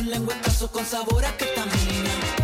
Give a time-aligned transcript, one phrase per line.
[0.00, 2.39] un lenguetazo con sabor a ketamina.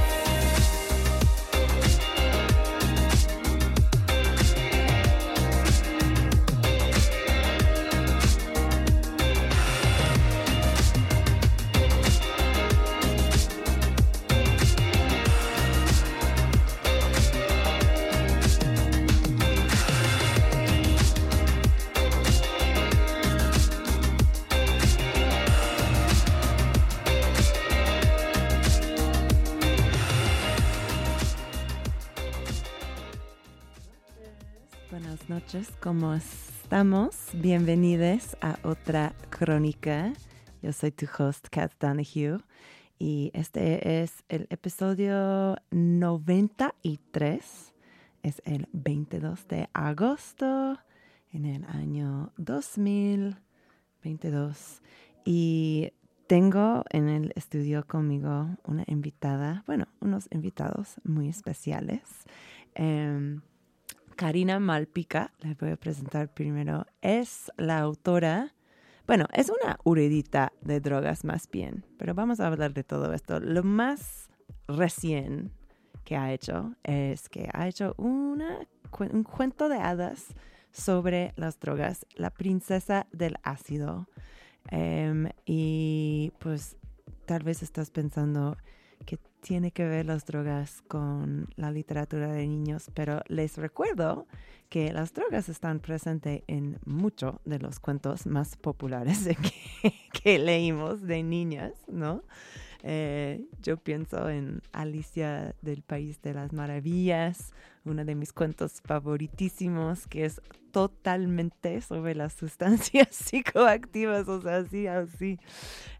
[35.80, 37.16] ¿cómo estamos?
[37.32, 40.12] Bienvenidos a otra crónica.
[40.60, 42.40] Yo soy tu host, Kat Donahue,
[42.98, 47.72] y este es el episodio 93.
[48.22, 50.78] Es el 22 de agosto
[51.32, 54.82] en el año 2022.
[55.24, 55.90] Y
[56.26, 62.02] tengo en el estudio conmigo una invitada, bueno, unos invitados muy especiales.
[62.74, 63.40] Em,
[64.16, 68.54] Karina Malpica, les voy a presentar primero, es la autora,
[69.06, 73.38] bueno, es una uredita de drogas más bien, pero vamos a hablar de todo esto.
[73.38, 74.30] Lo más
[74.66, 75.52] recién
[76.04, 78.66] que ha hecho es que ha hecho una,
[78.98, 80.34] un cuento de hadas
[80.72, 84.08] sobre las drogas, La princesa del ácido.
[84.70, 86.76] Em, y pues
[87.26, 88.56] tal vez estás pensando,
[89.46, 94.26] tiene que ver las drogas con la literatura de niños, pero les recuerdo
[94.68, 99.28] que las drogas están presentes en muchos de los cuentos más populares
[100.24, 102.24] que, leímos de niñas, ¿no?
[102.82, 107.52] Eh, yo pienso en Alicia del País de las Maravillas,
[107.84, 110.40] uno de mis cuentos favoritísimos, que es
[110.72, 115.38] totalmente sobre las sustancias psicoactivas, o sea, así, así.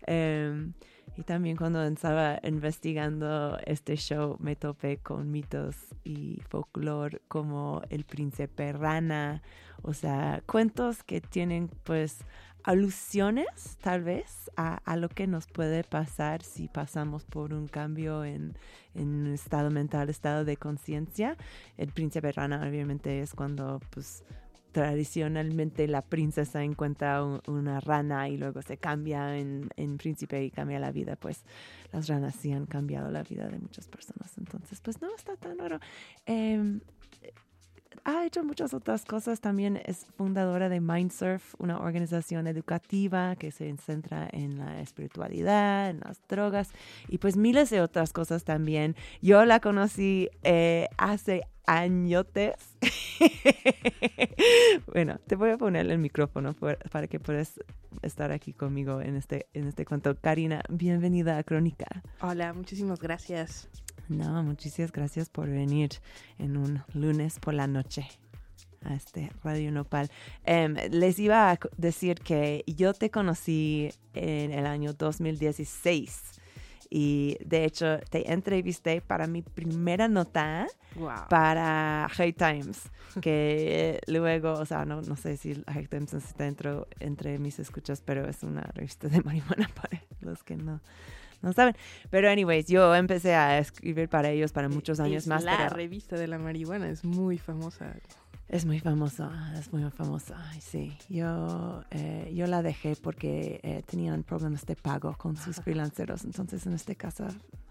[0.04, 0.72] Em,
[1.16, 8.04] y también cuando estaba investigando este show me topé con mitos y folclore como El
[8.04, 9.42] Príncipe Rana,
[9.82, 12.18] o sea, cuentos que tienen pues
[12.64, 18.58] alusiones tal vez a, lo que nos puede pasar si pasamos por un cambio en,
[18.94, 21.36] en estado mental, estado de conciencia.
[21.76, 24.24] El príncipe rana obviamente es cuando pues
[24.76, 30.78] tradicionalmente la princesa encuentra una rana y luego se cambia en, en, príncipe y cambia
[30.78, 31.46] la vida, pues
[31.92, 34.36] las ranas sí han cambiado la vida de muchas personas.
[34.36, 35.80] Entonces, pues no está tan raro.
[36.26, 36.82] Em,
[38.04, 39.40] ha hecho muchas otras cosas.
[39.40, 46.00] También es fundadora de Mindsurf, una organización educativa que se centra en la espiritualidad, en
[46.00, 46.68] las drogas
[47.08, 48.94] y pues miles de otras cosas también.
[49.22, 52.54] Yo la conocí eh, hace añotes.
[54.92, 57.60] bueno, te voy a poner el micrófono para que puedas
[58.02, 60.16] estar aquí conmigo en este, en este cuento.
[60.20, 62.02] Karina, bienvenida a Crónica.
[62.20, 63.68] Hola, muchísimas gracias.
[64.08, 65.90] No, muchísimas gracias por venir
[66.38, 68.06] en un lunes por la noche
[68.84, 70.10] a este Radio Nopal.
[70.44, 76.40] Em, les iba a decir que yo te conocí en el año 2016
[76.98, 80.66] y de hecho te entrevisté para mi primera nota
[81.28, 82.90] para High Times,
[83.20, 88.00] que luego, o sea, no, no sé si High Times está dentro entre mis escuchas,
[88.00, 90.80] pero es una revista de marihuana para los que no
[91.42, 91.76] no saben.
[92.08, 95.44] Pero anyways, yo empecé a escribir para ellos para muchos años más.
[95.44, 97.94] La revista de la marihuana es muy famosa.
[98.48, 100.96] Es muy famosa, es muy famosa, sí.
[101.08, 106.64] Yo, eh, yo la dejé porque eh, tenían problemas de pago con sus freelanceros, entonces
[106.66, 107.26] en este caso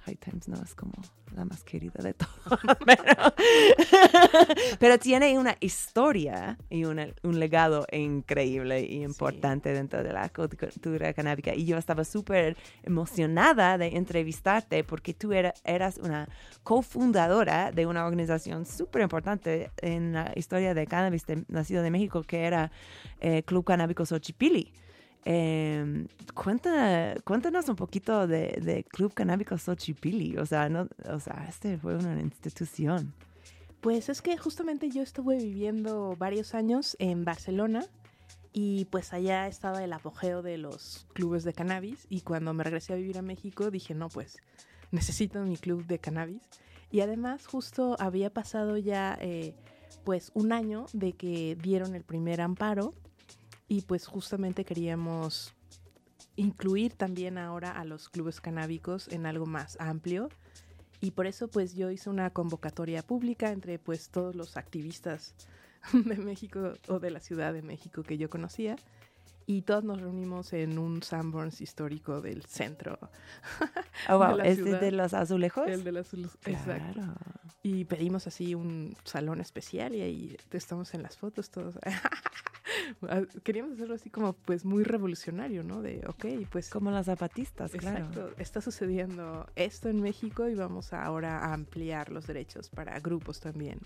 [0.06, 0.94] High Times no es como
[1.36, 2.60] la más querida de todos.
[4.80, 11.54] pero, tiene una historia y un legado increíble y importante dentro de la cultura canábica.
[11.54, 16.30] Y yo estaba súper emocionada de entrevistarte porque tú eras una
[16.64, 21.92] cofundadora de una organización súper importante en la historia de cannabis de la Ciudad de
[21.92, 22.72] México que era
[23.20, 24.72] eh, Club Canábico Xochipilli.
[25.28, 26.06] Eh,
[26.36, 30.38] cuenta, cuéntanos un poquito de, Club Canábico Xochipilli.
[30.38, 30.70] O sea,
[31.10, 33.14] o sea, este fue una institución.
[33.82, 37.86] Pues es que justamente yo estuve viviendo varios años en Barcelona
[38.54, 42.94] y pues allá estaba el apogeo de los clubes de cannabis y cuando me regresé
[42.94, 44.38] a vivir a México dije, no, pues
[44.92, 46.42] necesito mi club de cannabis.
[46.92, 49.54] Y además justo había pasado ya eh,
[50.04, 52.94] pues un año de que dieron el primer amparo
[53.68, 55.54] y pues justamente queríamos
[56.36, 60.30] incluir también ahora a los clubes canábicos en algo más amplio
[61.02, 65.36] y por eso pues yo hice una convocatoria pública entre pues todos los activistas
[65.94, 68.76] de México o de la Ciudad de México que yo conocía
[69.48, 72.98] y todos nos reunimos en un Sanborns histórico del centro.
[74.10, 74.40] Oh, wow.
[74.44, 75.68] ¿Es de los azulejos?
[75.68, 77.02] El de los azulejos, exacto.
[77.62, 81.76] Y pedimos así un salón especial y ahí estamos en las fotos todos.
[83.44, 85.82] Queríamos hacerlo así como pues muy revolucionario, ¿no?
[85.82, 86.70] De, ok, pues...
[86.70, 88.08] Como las zapatistas, claro.
[88.38, 93.80] Está sucediendo esto en México y vamos ahora a ampliar los derechos para grupos también.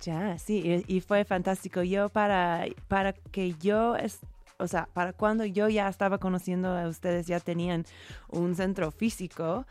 [0.00, 1.82] Ya, sí, y, fue fantástico.
[1.82, 3.96] Yo para, para que yo...
[3.96, 4.20] Es,
[4.58, 7.84] o sea, para cuando yo ya estaba conociendo a ustedes, ya tenían
[8.28, 9.66] un centro físico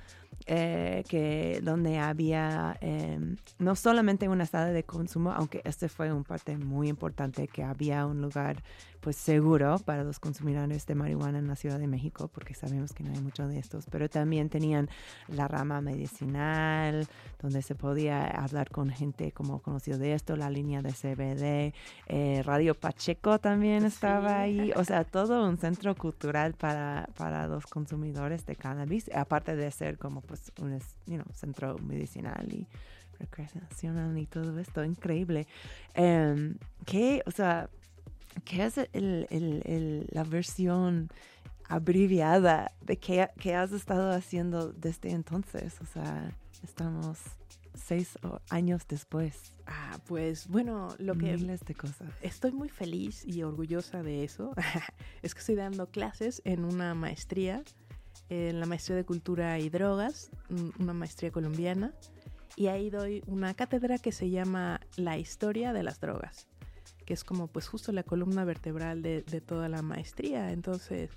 [0.45, 6.23] eh, que donde había em, no solamente una sala de consumo, aunque este fue un
[6.23, 8.63] parte muy importante, que había un lugar
[9.03, 13.03] pues seguro para los consumidores de marihuana en la Ciudad de México, porque sabemos que
[13.03, 14.89] no hay muchos de estos, pero también tenían
[15.27, 17.05] la rama medicinal,
[17.41, 21.73] donde se podía hablar con gente como conocido de esto, la línea de CBD,
[22.07, 27.67] eh, Radio Pacheco también estaba ahí, o sea, todo un centro cultural para, para los
[27.67, 30.79] consumidores de cannabis, aparte de ser como pues un
[31.33, 32.65] centro medicinal y
[33.19, 35.45] recreacional y todo esto, increíble.
[35.93, 36.55] Eh,
[36.85, 37.69] que, o sea,
[38.45, 41.09] ¿Qué es el, el, la versión
[41.67, 45.79] abreviada de qué, qué, has estado haciendo desde entonces?
[45.81, 47.19] O sea, estamos
[47.73, 48.17] seis
[48.49, 49.53] años después.
[49.65, 51.35] Ah, pues bueno, lo que...
[51.37, 52.09] Miles de cosas.
[52.21, 54.53] Estoy muy feliz y orgullosa de eso.
[55.21, 57.63] es que estoy dando clases en una maestría
[58.29, 61.93] en la maestría de cultura y drogas, un- una maestría colombiana,
[62.55, 66.47] y ahí doy una cátedra que se llama La historia de las drogas,
[67.05, 70.51] que es como pues justo la columna vertebral de, de toda la maestría.
[70.51, 71.09] Entonces,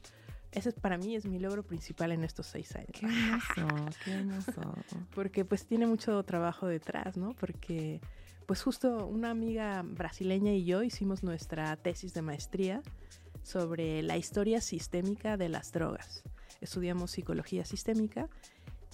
[0.52, 2.88] ese es, para mí es mi logro principal en estos seis años.
[2.92, 4.74] Qué hermoso, qué hermoso.
[5.14, 7.34] porque pues tiene mucho trabajo detrás, ¿no?
[7.34, 8.00] Porque
[8.46, 12.82] pues justo una amiga brasileña y yo hicimos nuestra tesis de maestría
[13.42, 16.22] sobre la historia sistémica de las drogas.
[16.60, 18.28] Estudiamos psicología sistémica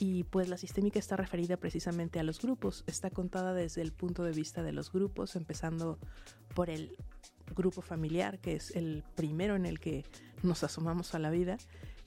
[0.02, 4.24] y pues la sistémica está referida precisamente a los grupos, está contada desde el punto
[4.24, 5.96] de vista de los grupos, empezando
[6.56, 6.96] por el
[7.54, 10.04] grupo familiar, que es el primero en el que
[10.42, 11.56] nos asomamos a la vida,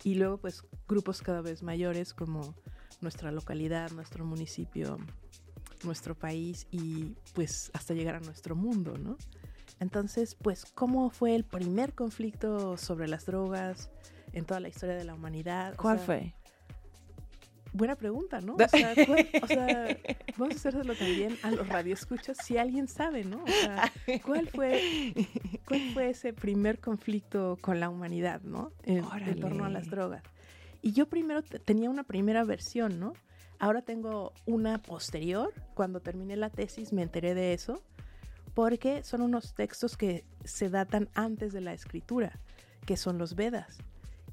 [0.03, 2.53] y luego pues grupos cada vez mayores como
[2.99, 4.97] nuestra localidad, nuestro municipio,
[5.85, 9.15] nuestro país y pues hasta llegar a nuestro mundo, ¿no?
[9.79, 13.89] Entonces, pues, ¿cómo fue el primer conflicto sobre las drogas
[14.33, 15.75] en toda la historia de la humanidad?
[15.75, 16.33] O ¿Cuál sea, fue?
[17.75, 18.55] Buena pregunta, ¿no?
[18.65, 19.97] O sea, ¿cuál- o sea,
[20.37, 23.43] vamos a hacérselo también a los radioescuchas si alguien sabe, ¿no?
[23.43, 23.91] O sea,
[24.25, 25.13] ¿cuál fue,
[25.67, 28.71] cuál fue ese primer conflicto con la humanidad, ¿no?
[28.83, 30.23] En, en torno a las drogas.
[30.81, 33.13] Y yo primero te- tenía una primera versión, ¿no?
[33.59, 35.51] Ahora tengo una posterior.
[35.73, 37.81] Cuando terminé la tesis me enteré de eso,
[38.53, 42.39] porque son unos textos que se datan antes de la escritura,
[42.85, 43.77] que son los Vedas.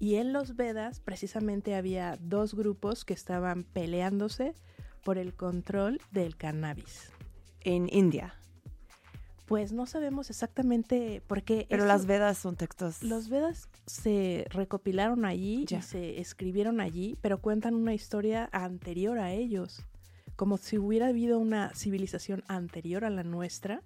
[0.02, 4.52] Y en los Vedas precisamente había dos grupos que estaban peleándose
[5.04, 7.12] por el control del cannabis.
[7.61, 8.35] En India.
[9.47, 11.68] Pues no sabemos exactamente por qué.
[11.71, 13.04] Pero las Vedas son textos.
[13.04, 15.78] Los Vedas se recopilaron allí Ya.
[15.78, 19.87] y se escribieron allí, pero cuentan una historia anterior a ellos,
[20.35, 23.85] como si hubiera habido una civilización anterior a la nuestra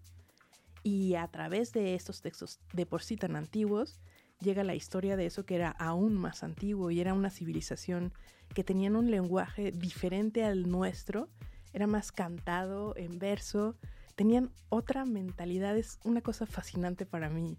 [0.83, 4.01] y a través de estos textos de por sí tan antiguos
[4.41, 8.13] llega la historia de eso que era aún más antiguo y era una civilización
[8.55, 11.29] que tenían un lenguaje diferente al nuestro,
[11.73, 13.77] era más cantado en verso,
[14.15, 17.59] tenían otra mentalidad, es una cosa fascinante para mí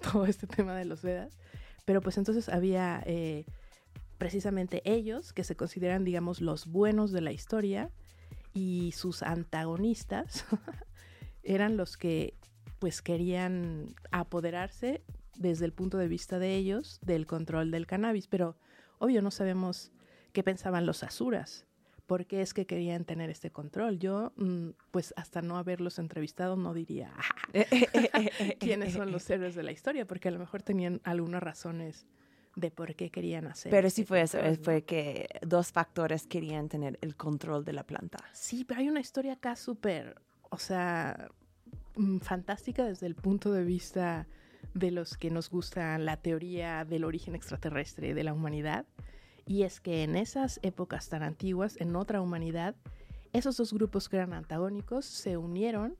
[0.12, 1.38] todo este tema de los Vedas.
[1.84, 3.44] Pero pues entonces había eh,
[4.18, 7.90] precisamente ellos que se consideran, digamos, los buenos de la historia
[8.54, 10.44] y sus antagonistas
[11.42, 12.34] eran los que
[12.78, 15.02] pues querían apoderarse
[15.38, 18.26] desde el punto de vista de ellos del control del cannabis.
[18.28, 18.56] Pero
[18.98, 19.92] obvio no sabemos
[20.32, 21.66] qué pensaban los asuras.
[22.06, 23.98] ¿Por qué es que querían tener este control?
[23.98, 27.52] Yo, mm, pues hasta no haberlos entrevistado, no diría "Ah,
[28.60, 32.06] quiénes son los héroes de la historia, porque a lo mejor tenían algunas razones
[32.54, 33.70] de por qué querían hacer.
[33.70, 37.64] Pero sí este fue eso, control, eh, fue que dos factores querían tener el control
[37.64, 38.18] de la planta.
[38.32, 41.28] Sí, pero hay una historia acá súper, o sea,
[41.96, 44.26] mm, fantástica desde el punto de vista
[44.74, 48.86] de los que nos gusta la teoría del origen extraterrestre de la humanidad.
[49.46, 52.74] Y es que en esas épocas tan antiguas, en otra humanidad,
[53.32, 55.96] esos dos grupos que eran antagónicos se unieron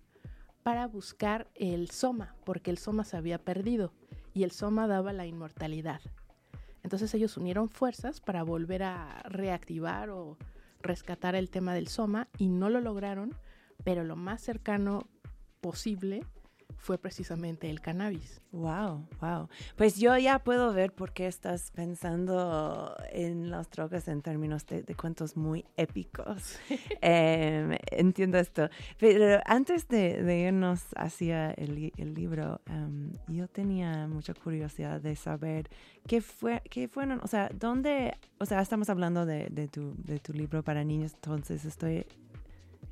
[0.62, 3.92] para buscar el soma, porque el soma se había perdido
[4.34, 6.00] y el soma daba la inmortalidad.
[6.82, 10.36] Entonces ellos unieron fuerzas para volver a reactivar o
[10.82, 13.34] rescatar el tema del soma y no lo lograron,
[13.84, 15.08] pero lo más cercano
[15.60, 16.24] posible
[16.78, 18.40] fue precisamente el cannabis.
[18.52, 19.48] Wow, wow.
[19.76, 24.82] Pues yo ya puedo ver por qué estás pensando en las drogas en términos de,
[24.82, 26.58] de cuentos muy épicos.
[27.00, 28.68] Em, entiendo esto.
[28.98, 35.00] Pero antes de, de irnos hacia el, li- el libro, em, yo tenía mucha curiosidad
[35.00, 35.68] de saber
[36.06, 40.18] qué fue, qué fueron, o sea, dónde, o sea, estamos hablando de, de tu, de
[40.20, 42.06] tu libro para niños, entonces estoy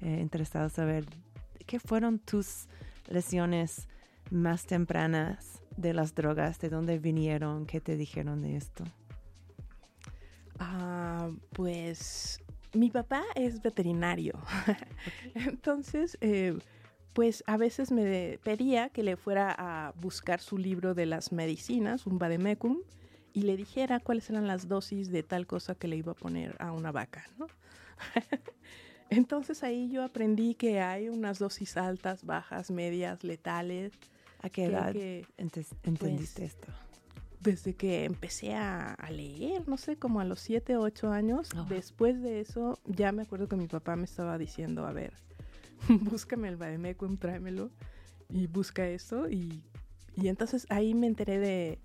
[0.01, 1.05] eh, interesado en saber
[1.67, 2.69] qué fueron tus
[3.09, 3.89] lesiones
[4.31, 8.85] más tempranas de las drogas, de dónde vinieron, qué te dijeron de esto.
[10.59, 12.41] Ah, pues
[12.73, 14.35] mi papá es veterinario.
[15.35, 16.57] Entonces, eh,
[17.13, 22.07] pues a veces me pedía que le fuera a buscar su libro de las medicinas,
[22.07, 22.79] un vademecum,
[23.33, 26.57] y le dijera cuáles eran las dosis de tal cosa que le iba a poner
[26.61, 27.47] a una vaca, ¿no?
[29.11, 33.93] Entonces ahí yo aprendí que hay unas dosis altas, bajas, medias, letales.
[34.41, 36.73] ¿A qué edad que entes- entendiste pues, esto?
[37.41, 41.51] desde que empecé a, a leer, no sé, como a los 7 o 8 años.
[41.55, 41.67] Ajá.
[41.69, 45.13] Después de eso, ya me acuerdo que mi papá me estaba diciendo, a ver,
[45.89, 47.71] búscame el Bademecum, tráemelo
[48.31, 49.29] y busca esto.
[49.29, 49.63] Y,
[50.17, 51.79] y entonces ahí me enteré de,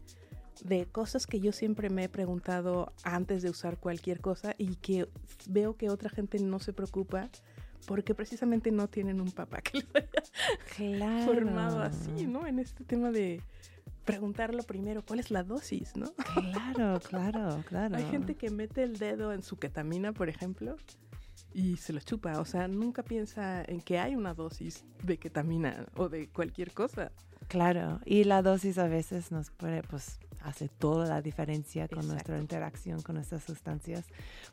[0.63, 5.08] de cosas que yo siempre me he preguntado antes de usar cualquier cosa y que
[5.48, 7.30] veo que otra gente no se preocupa
[7.86, 10.10] porque precisamente no tienen un papá que les haya
[10.75, 11.25] Claro.
[11.25, 12.46] formado así, ¿no?
[12.46, 13.42] En este tema de,
[14.06, 16.12] preguntarlo primero, ¿cuál es la dosis, no?
[16.34, 17.96] Claro, claro, claro.
[17.96, 20.75] Hay gente que mete el dedo en su ketamina, por ejemplo,
[21.54, 22.39] y se lo chupa.
[22.39, 27.12] O sea, nunca piensa en que hay una dosis de ketamina o de cualquier cosa.
[27.48, 32.38] Claro, y la dosis a veces nos puede, pues, hace toda la diferencia con nuestra
[32.38, 34.05] interacción con estas sustancias.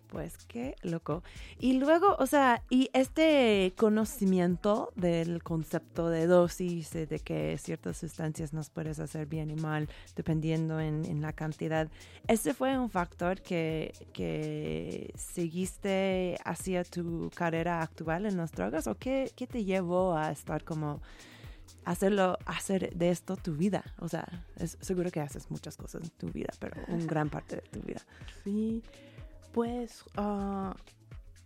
[0.08, 1.22] Pues qué loco.
[1.58, 7.96] Y luego, o sea, y este conocimiento del concepto de dosis, eh, de que ciertas
[7.96, 11.88] sustancias nos puedes hacer bien y mal dependiendo en, en la cantidad,
[12.28, 18.94] ¿ese fue un factor que, que seguiste hacia tu carrera actual en las drogas o
[18.96, 21.00] qué, qué te llevó a estar como
[21.84, 23.84] hacerlo, hacer de esto tu vida.
[23.98, 27.56] O sea, es seguro que haces muchas cosas en tu vida, pero un gran parte
[27.56, 28.00] de tu vida.
[28.44, 28.82] Sí,
[29.52, 30.76] pues ah,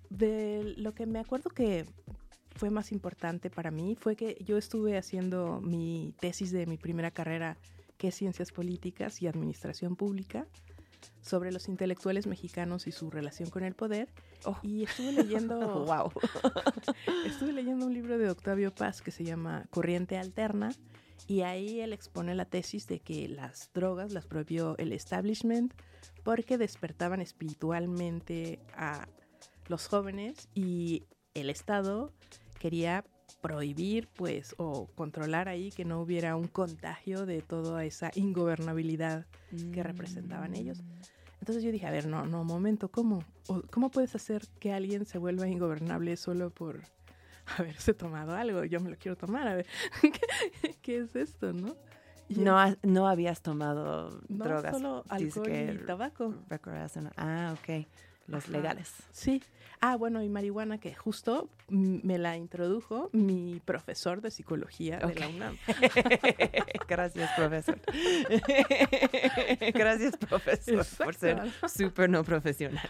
[0.09, 1.87] de lo que me acuerdo que
[2.57, 7.11] fue más importante para mí fue que yo estuve haciendo mi tesis de mi primera
[7.11, 7.57] carrera,
[7.97, 10.47] que es Ciencias Políticas y Administración Pública,
[11.21, 14.09] sobre los intelectuales mexicanos y su relación con el poder.
[14.45, 14.59] Oh.
[14.63, 16.13] Y estuve leyendo, wow.
[17.27, 20.73] estuve leyendo un libro de Octavio Paz que se llama Corriente Alterna.
[21.27, 25.75] Y ahí él expone la tesis de que las drogas las prohibió el establishment
[26.25, 29.07] porque despertaban espiritualmente a
[29.69, 31.05] los jóvenes y
[31.35, 32.13] el Estado
[32.59, 33.05] quería
[33.41, 39.27] prohibir pues o controlar ahí que no hubiera un contagio de toda esa ingobernabilidad
[39.73, 40.83] que representaban ellos.
[41.41, 43.25] Entonces yo dije, a ver, no, no, momento, ¿cómo?
[43.47, 46.83] O, ¿Cómo puedes hacer que alguien se vuelva ingobernable solo por
[47.57, 48.65] haberse tomado algo?
[48.65, 49.67] Yo me lo quiero tomar, a ver,
[50.03, 51.77] ¿qué, qué es esto, no?
[52.29, 54.77] Y No, no habías tomado no, drogas.
[54.77, 56.35] solo alcohol que y tabaco.
[57.17, 57.87] Ah, ok.
[58.31, 58.53] Los Ajá.
[58.53, 58.93] legales.
[59.13, 59.43] Sí.
[59.83, 65.27] Ah, bueno, y marihuana que justo me la introdujo mi profesor de psicología de la.
[65.29, 65.57] UNAM.
[66.89, 67.81] Gracias, profesor.
[69.75, 72.87] Gracias, profesor, por ser súper no profesional.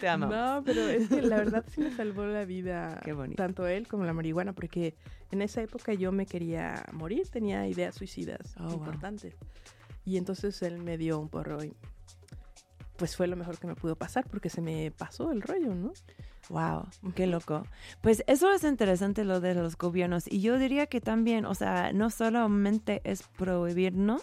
[0.00, 0.26] Te amo.
[0.26, 3.36] No, pero es que la verdad sí me salvó la vida Qué bonito.
[3.42, 4.94] tanto él como la marihuana, porque
[5.30, 8.72] en esa época yo me quería morir, tenía ideas suicidas Oh, wow.
[8.74, 9.34] importantes.
[10.04, 11.74] Y entonces él me dio un porro y
[12.98, 15.92] pues fue lo mejor que me pudo pasar porque se me pasó el rollo, ¿no?
[16.50, 17.64] Wow, qué loco.
[18.02, 21.92] Pues eso es interesante lo de los gobiernos y yo diría que también, o sea,
[21.92, 24.22] no solamente es prohibirnos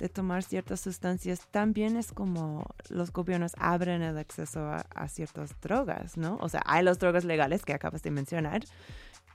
[0.00, 5.58] de tomar ciertas sustancias, también es como los gobiernos abren el acceso a, a ciertas
[5.60, 6.36] drogas, ¿no?
[6.40, 8.62] O sea, hay las drogas legales que acabas de mencionar,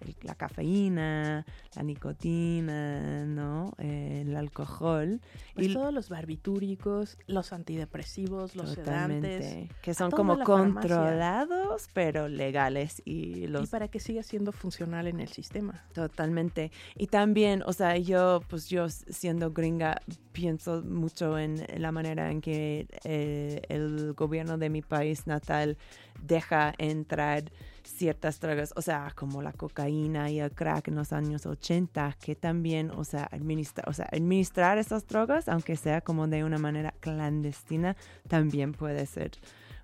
[0.02, 3.74] el- la cafeína, la nicotina, ¿no?
[3.78, 5.20] Eh, el alcohol.
[5.56, 9.40] Pues Y- todos los barbitúricos, los antidepresivos, los sedantes.
[9.40, 9.70] Totalmente.
[9.82, 10.56] Que son como farmacia.
[10.56, 13.12] controlados, pero legales y
[13.44, 15.84] Y los para que siga siendo funcional en el sistema.
[15.94, 16.72] Totalmente.
[16.98, 22.42] Y también, o sea, yo, pues yo siendo gringa, pienso mucho en la manera en
[22.42, 25.78] que eh, el gobierno de mi país natal
[26.22, 27.44] deja entrar
[27.84, 32.36] ciertas drogas, o sea, como la cocaína y el crack en los años 80, que
[32.36, 36.94] también, o sea, administra, o sea, administrar esas drogas, aunque sea como de una manera
[37.00, 37.96] clandestina,
[38.28, 39.32] también puede ser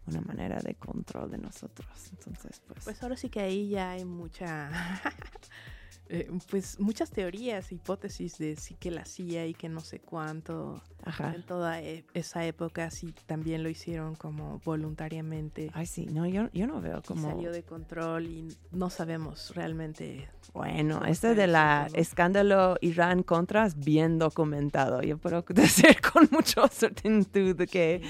[0.08, 1.88] una manera de control de nosotros.
[2.12, 4.70] Entonces, pues, Pues ahora sí que ahí ya hay mucha,
[6.10, 10.82] eh, pues muchas teorías, hipótesis de sí que la CIA y que no sé cuánto.
[11.04, 11.34] ajá.
[11.36, 15.70] En toda e- esa época sí también lo hicieron como voluntariamente.
[15.74, 17.30] Ay, sí, no, yo, yo no veo como...
[17.30, 20.30] Salió de control y no sabemos realmente.
[20.54, 25.02] Bueno, este de la escándalo Irán-Contras, bien documentado.
[25.02, 28.02] Yo puedo decir con mucha certitud que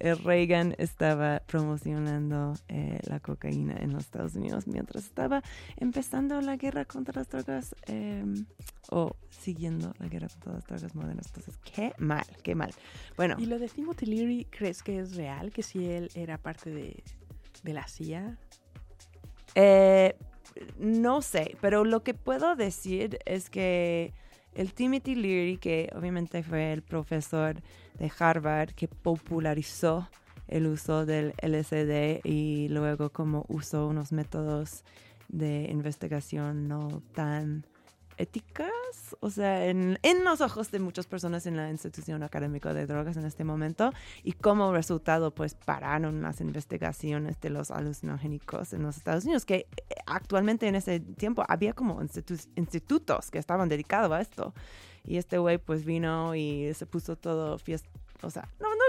[0.00, 5.42] eh, Reagan estaba promocionando eh, la cocaína en los Estados Unidos mientras estaba
[5.76, 7.43] empezando la guerra contra las drogas
[7.86, 8.24] eh,
[8.90, 11.26] o siguiendo la guerra contra las drogas modernas.
[11.26, 12.72] Entonces, qué mal, qué mal.
[13.16, 15.52] Bueno, ¿Y lo de Timothy Leary crees que es real?
[15.52, 17.02] Que si él era parte de,
[17.62, 18.38] de la CIA.
[19.54, 20.16] Eh,
[20.78, 24.12] no sé, pero lo que puedo decir es que
[24.54, 27.60] el Timothy Leary, que obviamente fue el profesor
[27.98, 30.08] de Harvard que popularizó
[30.46, 34.84] el uso del LSD y luego como usó unos métodos
[35.28, 37.66] de investigación no tan
[38.16, 38.70] éticas,
[39.18, 43.16] o sea, en, en los ojos de muchas personas en la institución académica de drogas
[43.16, 43.90] en este momento,
[44.22, 49.56] y como resultado, pues pararon las investigaciones de los alucinogénicos en los Estados Unidos, que
[49.56, 49.66] eh,
[50.06, 54.54] actualmente en ese tiempo había como institu- institutos que estaban dedicados a esto.
[55.06, 57.90] Y este güey pues vino y se puso todo fiesta,
[58.22, 58.84] o sea, no, no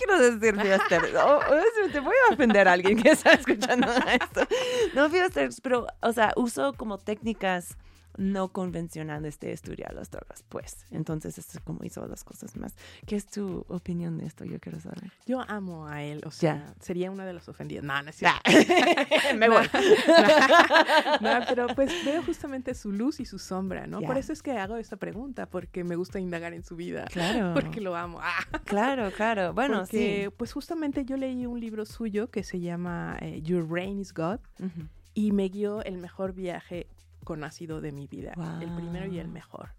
[0.00, 4.46] quiero decir fiesta, o- o- te voy a ofender a alguien que está escuchando esto.
[4.94, 7.76] No fiesta, pero, o sea, usó como técnicas
[8.16, 10.84] no convencional de estudiar las drogas, pues.
[10.90, 12.74] Entonces, esto es como hizo las cosas más.
[13.06, 14.44] ¿Qué es tu opinión de esto?
[14.44, 15.12] Yo quiero saber.
[15.26, 17.84] Yo amo a él, o sea, sería una de las ofendidas.
[17.84, 18.40] No, no es cierto.
[19.36, 19.66] Me voy.
[21.20, 24.00] No, pero pues veo justamente su luz y su sombra, ¿no?
[24.00, 27.04] Por eso es que hago esta pregunta, porque me gusta indagar en su vida.
[27.06, 27.54] Claro.
[27.54, 28.18] Porque lo amo.
[28.22, 28.60] Ah.
[28.64, 29.52] Claro, claro.
[29.52, 33.98] Bueno, Porque, pues justamente yo leí un libro suyo que se llama eh, Your Brain
[33.98, 34.88] is God sí.
[35.14, 36.86] Y me guió el mejor viaje
[37.24, 39.70] conocido de mi vida, el primero y el mejor.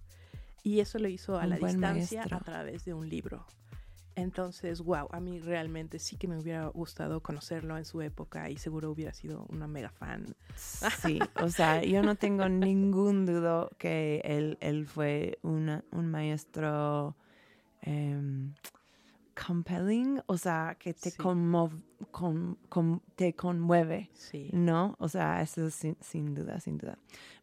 [0.64, 2.38] Y eso lo hizo a Un la distancia maestro.
[2.38, 3.46] a través de un libro.
[4.16, 8.58] Entonces, wow, a mí realmente sí que me hubiera gustado conocerlo en su época y
[8.58, 10.36] seguro hubiera sido una mega fan.
[10.56, 17.16] Sí, o sea, yo no tengo ningún dudo que él, él fue una, un maestro
[17.82, 18.54] em,
[19.46, 21.18] compelling, o sea, que te, Sí.
[21.18, 24.10] conmov- con- con- te conmueve.
[24.14, 24.50] Sí.
[24.54, 24.96] ¿No?
[25.00, 26.98] O sea, eso sin, sin duda, sin duda.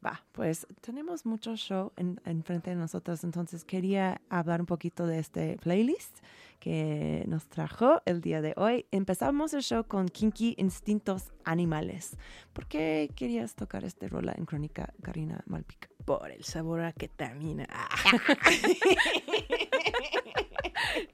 [0.05, 5.19] Va, pues tenemos mucho show en, enfrente de nosotros, entonces quería hablar un poquito de
[5.19, 6.19] este playlist
[6.59, 8.87] que nos trajo el día de hoy.
[8.91, 12.17] Empezamos el show con Kinky Instintos Animales.
[12.53, 15.89] ¿Por qué querías tocar este rola en Crónica, Karina Malpica?
[16.05, 17.69] Por el sabor a ketamina.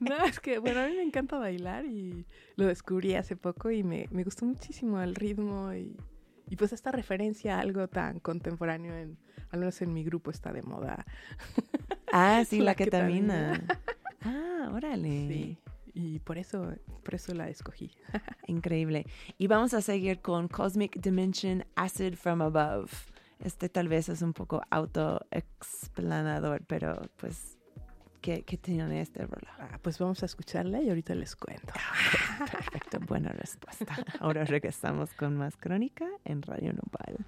[0.00, 2.26] No, es que, bueno, a mí me encanta bailar y
[2.57, 5.96] lo descubrí hace poco y me, me gustó muchísimo el ritmo y,
[6.48, 9.16] y pues esta referencia a algo tan contemporáneo, en,
[9.50, 11.07] al menos en mi grupo está de moda.
[12.12, 13.64] Ah, sí, la, La ketamina.
[14.25, 15.29] Ah, órale.
[15.29, 15.59] Sí.
[15.95, 16.73] Y por eso,
[17.05, 17.93] por eso la escogí.
[18.49, 19.07] Increíble.
[19.39, 22.91] Y vamos a seguir con Cosmic Dimension Acid from Above.
[23.39, 27.59] Este tal vez es un poco autoexplanador, pero pues,
[28.21, 29.55] ¿qué, qué tiene este rola?
[29.59, 31.73] Ah, pues vamos a escucharla y ahorita les cuento.
[32.51, 33.95] Perfecto, buena respuesta.
[34.19, 37.25] Ahora regresamos con más crónica en Radio Nopal.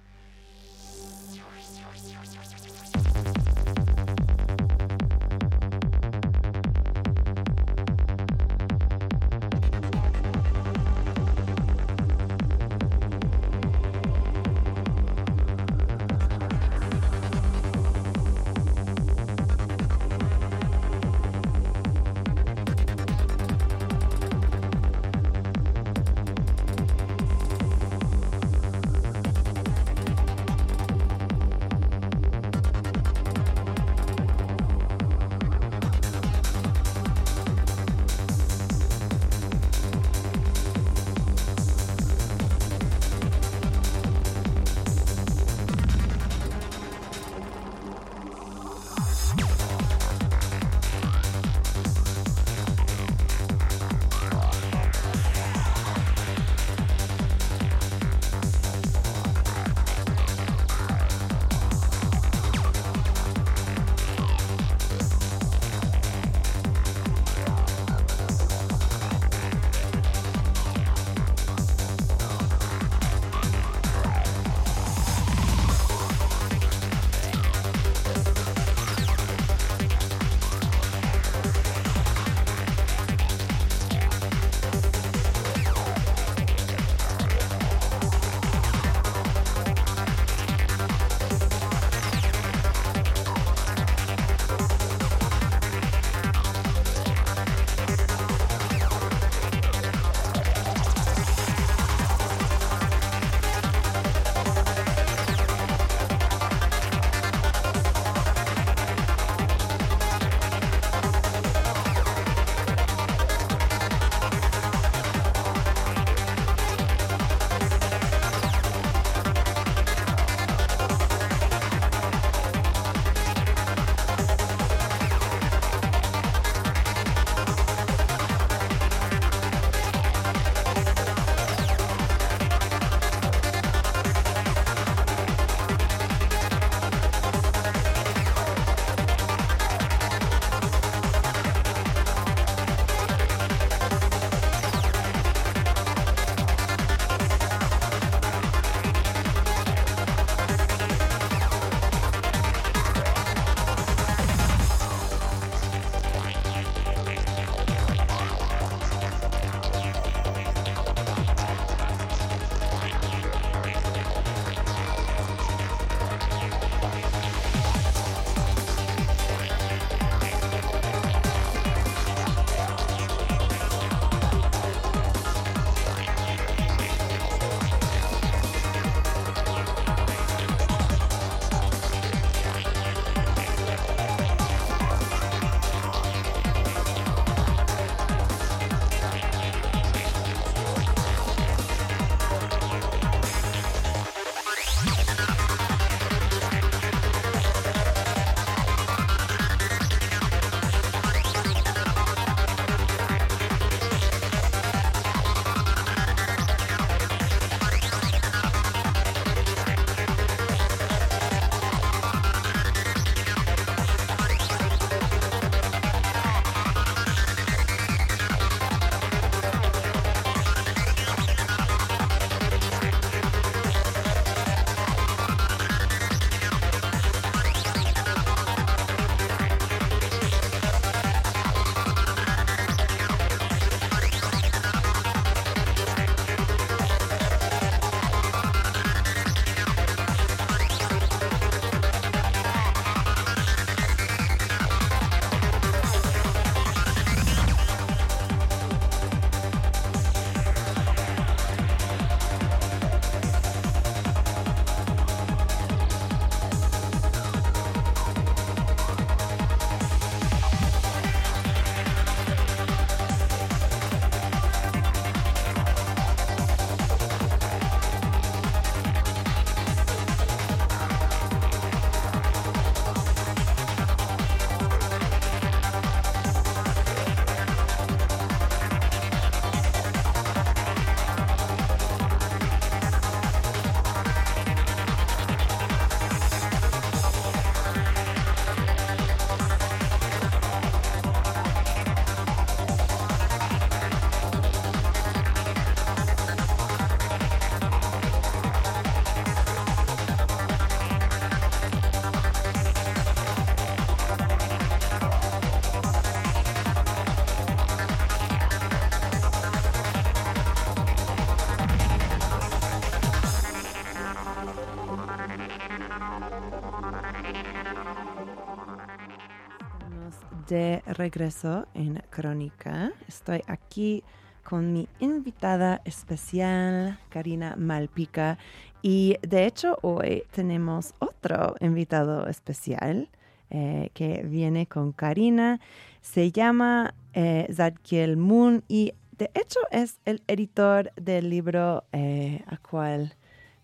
[320.47, 322.91] De regreso en Crónica.
[323.07, 324.03] Estoy aquí
[324.43, 328.37] con mi invitada especial, Karina Malpica.
[328.81, 333.09] Y de hecho hoy tenemos otro invitado especial
[333.49, 335.59] eh, que viene con Karina.
[336.01, 342.57] Se llama eh, Zadkiel Moon y de hecho es el editor del libro eh, a
[342.57, 343.15] cual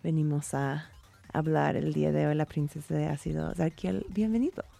[0.04, 0.90] venimos a
[1.32, 3.54] hablar el día de hoy, La Princesa de Ácido.
[3.56, 4.73] Zadkiel, bienvenido.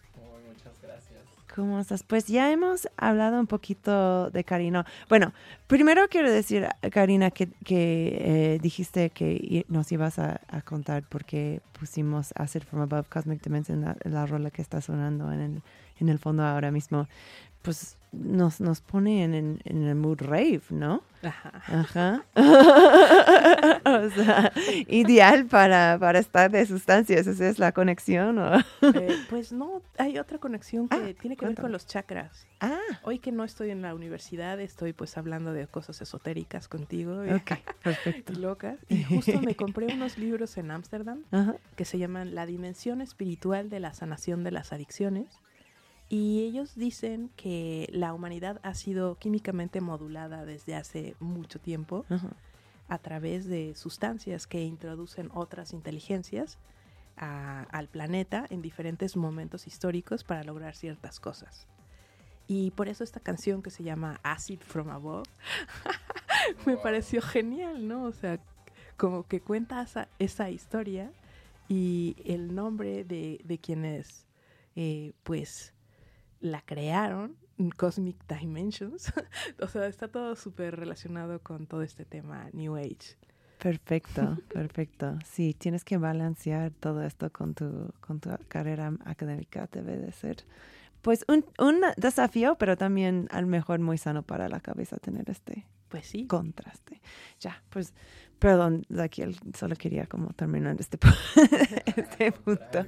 [1.56, 2.02] ¿Cómo estás?
[2.02, 4.88] Pues ya hemos hablado un poquito de Karina.
[5.08, 5.34] Bueno,
[5.68, 11.62] primero quiero decir, Karina, que, eh, dijiste que nos ibas a, a contar por qué
[11.78, 15.62] pusimos Acid from Above Cosmic Dimension, la, la rola que está sonando en el,
[16.00, 17.08] en el fondo ahora mismo.
[17.62, 21.04] Pues nos, nos pone en, en, en el mood rave, ¿no?
[21.24, 21.52] Ajá.
[21.68, 22.26] Ajá.
[23.86, 24.52] o sea,
[24.88, 27.28] ideal para, para estar de sustancias.
[27.28, 28.38] ¿Esa es la conexión?
[28.40, 28.58] o?
[28.82, 32.46] Eh, pues no, hay otra conexión que Ah, tiene que ver con los chakras.
[32.60, 37.26] Ah, Hoy que no estoy en la universidad, estoy pues hablando de cosas esotéricas contigo
[37.26, 37.52] y, ok,
[37.84, 38.34] perfecto.
[38.34, 38.78] y locas.
[38.90, 41.24] Y justo me compré unos libros en Ámsterdam
[41.76, 45.28] que se llaman La dimensión espiritual de la sanación de las adicciones.
[46.10, 52.06] Y ellos dicen que la humanidad ha sido químicamente modulada desde hace mucho tiempo
[52.88, 56.60] a través de sustancias que introducen otras inteligencias
[57.18, 61.68] a- al planeta en diferentes momentos históricos para lograr ciertas cosas.
[62.48, 65.28] Y por eso esta canción que se llama Acid from Above
[66.66, 68.04] me pareció genial, ¿no?
[68.04, 68.40] O sea,
[68.98, 71.12] como que cuenta esa, esa historia
[71.70, 74.28] y el nombre de, de quienes
[74.76, 75.73] eh, pues
[76.44, 77.38] la crearon,
[77.78, 79.12] Cosmic Dimensions.
[79.62, 83.18] o sea, está todo súper relacionado con todo este tema New Age.
[83.60, 85.18] Perfecto, perfecto.
[85.26, 90.44] Sí, tienes que balancear todo esto con tu, con tu carrera académica, debe de ser.
[91.02, 95.30] Pues un, un desafío, pero también a lo mejor muy sano para la cabeza tener
[95.30, 96.28] este Pues sí.
[96.28, 97.02] contraste.
[97.40, 97.94] Ya, pues,
[98.40, 100.98] perdón, Zaquiel, solo quería como terminar este,
[101.96, 102.86] este punto.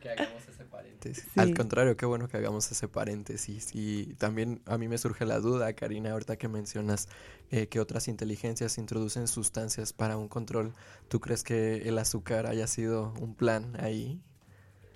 [0.00, 1.24] Que, hagamos ese paréntesis.
[1.32, 1.40] Sí.
[1.40, 3.74] Al contrario, qué bueno que hagamos ese paréntesis.
[3.74, 7.08] Y también a mí me surge la duda, Karina, ahorita que mencionas
[7.50, 10.74] eh, que otras inteligencias introducen sustancias para un control.
[11.08, 14.20] ¿Tú crees que el azúcar haya sido un plan ahí?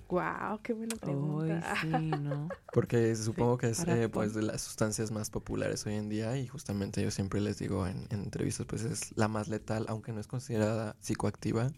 [0.08, 1.74] Wow, qué buena pregunta.
[1.82, 2.48] sí, ¿no?
[2.72, 6.46] Porque supongo que es eh, pues de las sustancias más populares hoy en día y
[6.46, 10.20] justamente yo siempre les digo en, en entrevistas pues es la más letal, aunque no
[10.20, 11.70] es considerada psicoactiva,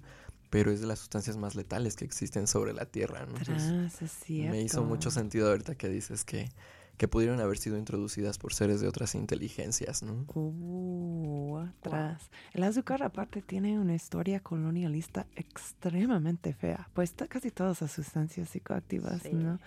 [0.50, 3.36] pero es de las sustancias más letales que existen sobre la Tierra, ¿no?
[3.38, 4.50] Entonces, Tras, es cierto.
[4.50, 6.48] me hizo mucho sentido ahorita que dices que,
[6.96, 10.26] que pudieron haber sido introducidas por seres de otras inteligencias, ¿no?
[10.34, 12.30] Uh, atrás.
[12.52, 16.88] El azúcar aparte tiene una historia colonialista extremadamente fea.
[16.94, 19.58] Pues casi todas las sustancias psicoactivas, Sí, ¿no?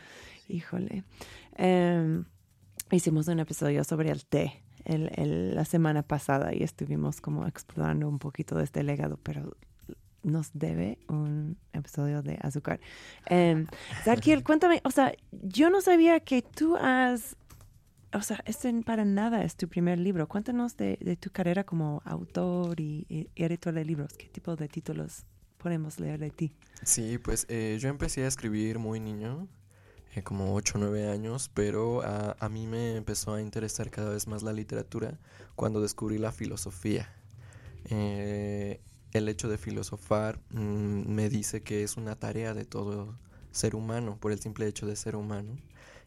[0.50, 1.04] Híjole.
[1.56, 2.26] Em,
[2.92, 8.08] hicimos un episodio sobre el té el, el- la semana pasada y estuvimos como explorando
[8.10, 9.56] un poquito de este legado, pero
[10.24, 12.80] nos debe un episodio de azúcar.
[13.30, 13.68] Um,
[14.44, 17.36] cuéntame, o sea, yo no sabía que tú has
[18.14, 20.28] o sea, este para nada es tu primer libro.
[20.28, 24.14] Cuéntanos de, tu carrera como autor y, y editor de libros.
[24.14, 25.26] ¿Qué tipo de títulos
[25.58, 26.54] podemos leer de ti?
[26.84, 29.48] Sí, pues eh, yo empecé a escribir muy niño,
[30.16, 34.12] eh, como 8 o 9 años, pero a, a mí me empezó a interesar cada
[34.12, 35.18] vez más la literatura
[35.56, 37.10] cuando descubrí la filosofía.
[37.90, 38.80] Eh,
[39.14, 43.18] el hecho de filosofar mm, me dice que es una tarea de todo
[43.52, 45.56] ser humano, por el simple hecho de ser humano.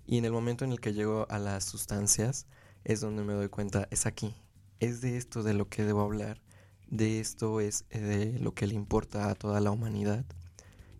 [0.06, 2.46] Y en el momento en el que llego a las sustancias
[2.84, 4.34] es donde me doy cuenta, es aquí,
[4.80, 6.40] es de esto de lo que debo hablar,
[6.88, 10.24] de esto es eh, de lo que le importa a toda la humanidad.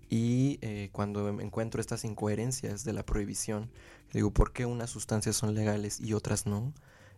[0.09, 3.71] Y eh, cuando me encuentro estas incoherencias de la prohibición,
[4.13, 6.73] digo, ¿por qué unas sustancias son legales y otras no?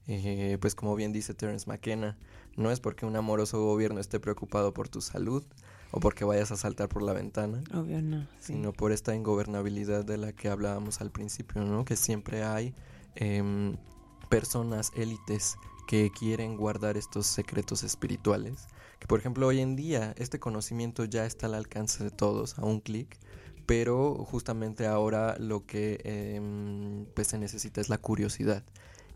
[0.06, 2.16] Eh, pues como bien dice Terence McKenna,
[2.58, 5.44] no es porque un amoroso gobierno esté preocupado por tu salud
[5.92, 8.26] o porque vayas a saltar por la ventana, Obvio no.
[8.40, 8.52] sí.
[8.52, 11.84] sino por esta ingobernabilidad de la que hablábamos al principio, ¿no?
[11.84, 12.74] Que siempre hay
[13.14, 13.76] em,
[14.28, 18.66] personas, élites, que quieren guardar estos secretos espirituales.
[18.98, 22.66] Que por ejemplo hoy en día este conocimiento ya está al alcance de todos, a
[22.66, 23.16] un clic,
[23.64, 28.64] pero justamente ahora lo que em, pues se necesita es la curiosidad.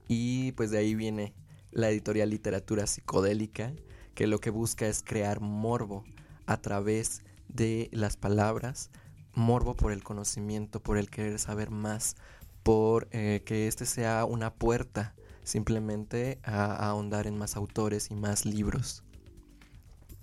[0.08, 1.34] Y pues de ahí viene
[1.72, 3.72] la editorial literatura psicodélica,
[4.14, 6.04] que lo que busca es crear morbo
[6.46, 8.90] a través de las palabras,
[9.34, 12.16] morbo por el conocimiento, por el querer saber más,
[12.62, 18.14] por eh, que este sea una puerta simplemente a, a ahondar en más autores y
[18.14, 19.02] más libros.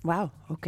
[0.04, 0.68] Wow, ok.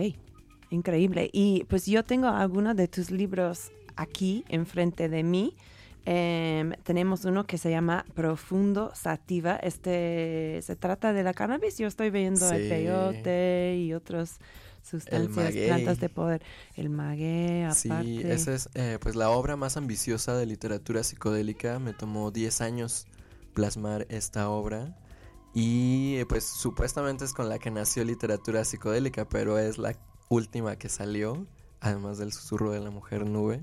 [0.69, 1.29] Increíble.
[1.31, 5.55] Y pues yo tengo algunos de tus libros aquí enfrente de mí,
[6.05, 9.55] Em, tenemos uno que se llama Profundo Sativa.
[9.57, 11.77] Este se trata de la cannabis.
[11.77, 14.39] Yo estoy viendo el peyote y otras
[14.81, 16.41] sustancias, plantas de poder.
[16.75, 18.03] El maguey, aparte.
[18.03, 21.79] Sí, esa es eh, pues la obra más ambiciosa de literatura psicodélica.
[21.79, 23.05] Me tomó 10 años
[23.53, 24.95] plasmar esta obra
[25.53, 29.95] y eh, pues supuestamente es con la que nació literatura psicodélica, pero es la
[30.29, 31.45] última que salió,
[31.81, 33.61] además del susurro de la mujer nube.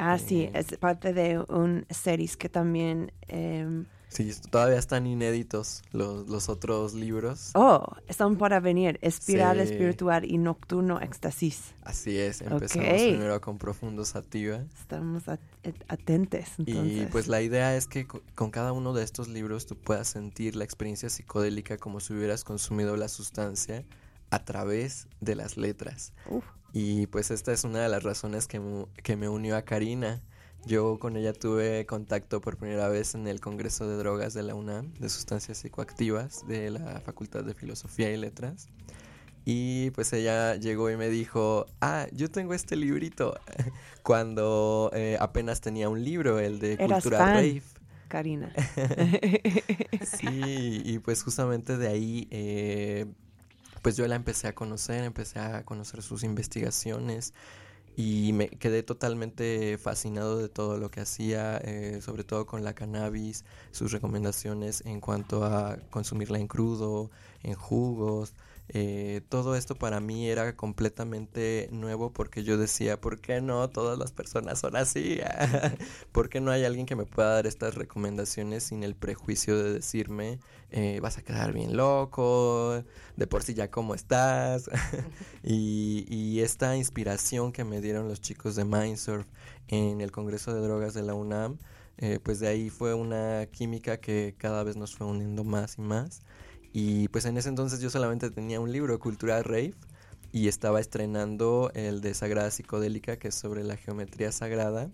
[0.00, 0.52] Ah, sí, Eh.
[0.54, 3.12] es parte de un series que también...
[3.28, 7.52] em, Sí, todavía están inéditos los, los otros libros.
[7.54, 8.98] oh, están para venir.
[9.02, 9.62] Espiral Sí.
[9.72, 11.74] espiritual y nocturno éxtasis.
[11.84, 12.96] Así es, empezamos Ok.
[12.96, 14.64] primero con Profundo Sativa.
[14.80, 17.02] Estamos at- at- atentes, entonces.
[17.02, 20.08] Y pues la idea es que co- con cada uno de estos libros tú puedas
[20.08, 23.84] sentir la experiencia psicodélica como si hubieras consumido la sustancia
[24.30, 26.12] a través de las letras.
[26.28, 26.44] Uf.
[26.72, 30.22] Y pues esta es una de las razones que, mu- que me unió a Karina.
[30.66, 34.54] Yo con ella tuve contacto por primera vez en el Congreso de Drogas de la
[34.54, 38.68] UNAM, de sustancias psicoactivas de la Facultad de Filosofía y Letras.
[39.46, 43.34] Y pues ella llegó y me dijo, ah, yo tengo este librito,
[44.02, 47.34] cuando eh, apenas tenía un libro, el de Eras Cultura fan.
[47.36, 47.62] Rave.
[48.08, 48.52] Karina.
[50.04, 53.06] Sí, y pues justamente de ahí, eh,
[53.82, 57.32] pues yo la empecé a conocer, empecé a conocer sus investigaciones
[57.96, 62.74] y me quedé totalmente fascinado de todo lo que hacía, eh, sobre todo con la
[62.74, 67.10] cannabis, sus recomendaciones en cuanto a consumirla en crudo,
[67.42, 68.34] en jugos.
[68.72, 73.98] Eh, todo esto para mí era completamente nuevo porque yo decía, ¿por qué no todas
[73.98, 75.20] las personas son así?
[76.12, 79.72] ¿Por qué no hay alguien que me pueda dar estas recomendaciones sin el prejuicio de
[79.72, 80.38] decirme,
[80.70, 82.84] eh, vas a quedar bien loco,
[83.16, 84.70] de por sí ya cómo estás?
[85.42, 89.26] y, y esta inspiración que me dieron los chicos de Mindsurf
[89.66, 91.58] en el Congreso de Drogas de la UNAM,
[91.98, 95.82] eh, pues de ahí fue una química que cada vez nos fue uniendo más y
[95.82, 96.22] más.
[96.72, 99.74] Y pues en ese entonces yo solamente tenía un libro, Cultura Rave,
[100.32, 104.88] y estaba estrenando el de Sagrada Psicodélica, que es sobre la geometría sagrada,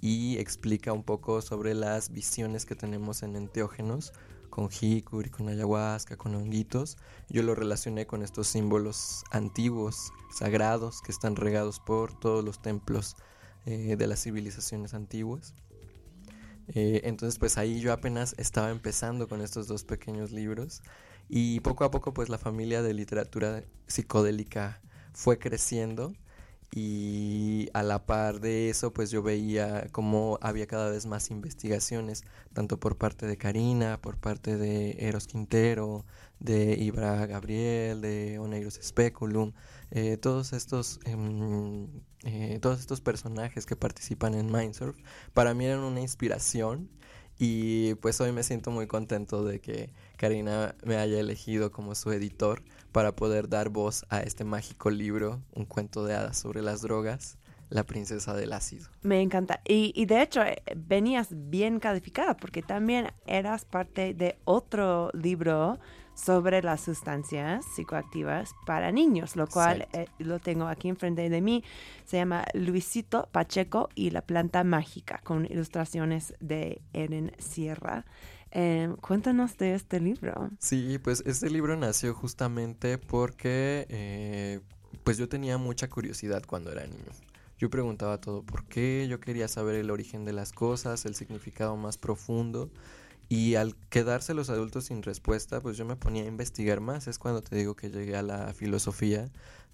[0.00, 4.12] y explica un poco sobre las visiones que tenemos en enteógenos,
[4.50, 6.96] con jicuri, con ayahuasca, con honguitos.
[7.28, 13.16] Yo lo relacioné con estos símbolos antiguos, sagrados, que están regados por todos los templos
[13.64, 15.54] eh, de las civilizaciones antiguas.
[16.68, 20.82] Eh, entonces pues ahí yo apenas estaba empezando con estos dos pequeños libros
[21.28, 24.80] y poco a poco pues la familia de literatura psicodélica
[25.12, 26.12] fue creciendo
[26.72, 32.24] y a la par de eso pues yo veía cómo había cada vez más investigaciones
[32.52, 36.04] tanto por parte de Karina, por parte de Eros Quintero,
[36.40, 39.52] de Ibra Gabriel, de Oneiros Speculum,
[39.90, 41.88] eh, todos estos em,
[42.26, 44.98] eh, todos estos personajes que participan en Mindsurf
[45.32, 46.90] para mí eran una inspiración
[47.38, 52.10] y pues hoy me siento muy contento de que Karina me haya elegido como su
[52.10, 56.82] editor para poder dar voz a este mágico libro, un cuento de hadas sobre las
[56.82, 58.86] drogas, La princesa del ácido.
[59.02, 59.60] Me encanta.
[59.64, 65.78] Y, y de hecho, eh, venías bien calificada porque también eras parte de otro libro
[66.16, 71.62] sobre las sustancias psicoactivas para niños, lo cual eh, lo tengo aquí enfrente de mí.
[72.04, 78.06] Se llama Luisito Pacheco y la planta mágica, con ilustraciones de Eren Sierra.
[78.50, 80.50] Eh, cuéntanos de este libro.
[80.58, 84.60] Sí, pues este libro nació justamente porque eh,
[85.04, 87.12] pues yo tenía mucha curiosidad cuando era niño.
[87.58, 91.76] Yo preguntaba todo por qué, yo quería saber el origen de las cosas, el significado
[91.76, 92.70] más profundo.
[93.28, 97.08] Y al quedarse los adultos sin respuesta, pues yo me ponía a investigar más.
[97.08, 99.30] Es cuando te digo que llegué a la filosofía,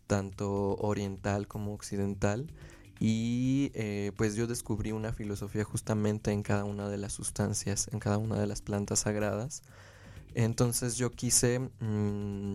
[0.07, 2.51] tanto oriental como occidental.
[2.99, 7.99] Y eh, pues yo descubrí una filosofía justamente en cada una de las sustancias, en
[7.99, 9.63] cada una de las plantas sagradas.
[10.35, 12.55] Entonces yo quise mm,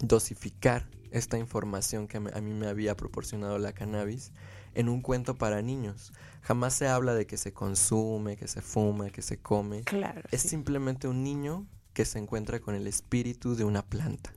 [0.00, 4.32] dosificar esta información que a mí me había proporcionado la cannabis
[4.74, 6.12] en un cuento para niños.
[6.42, 9.82] Jamás se habla de que se consume, que se fuma, que se come.
[9.82, 10.22] Claro.
[10.30, 10.48] Es sí.
[10.48, 14.32] simplemente un niño que se encuentra con el espíritu de una planta.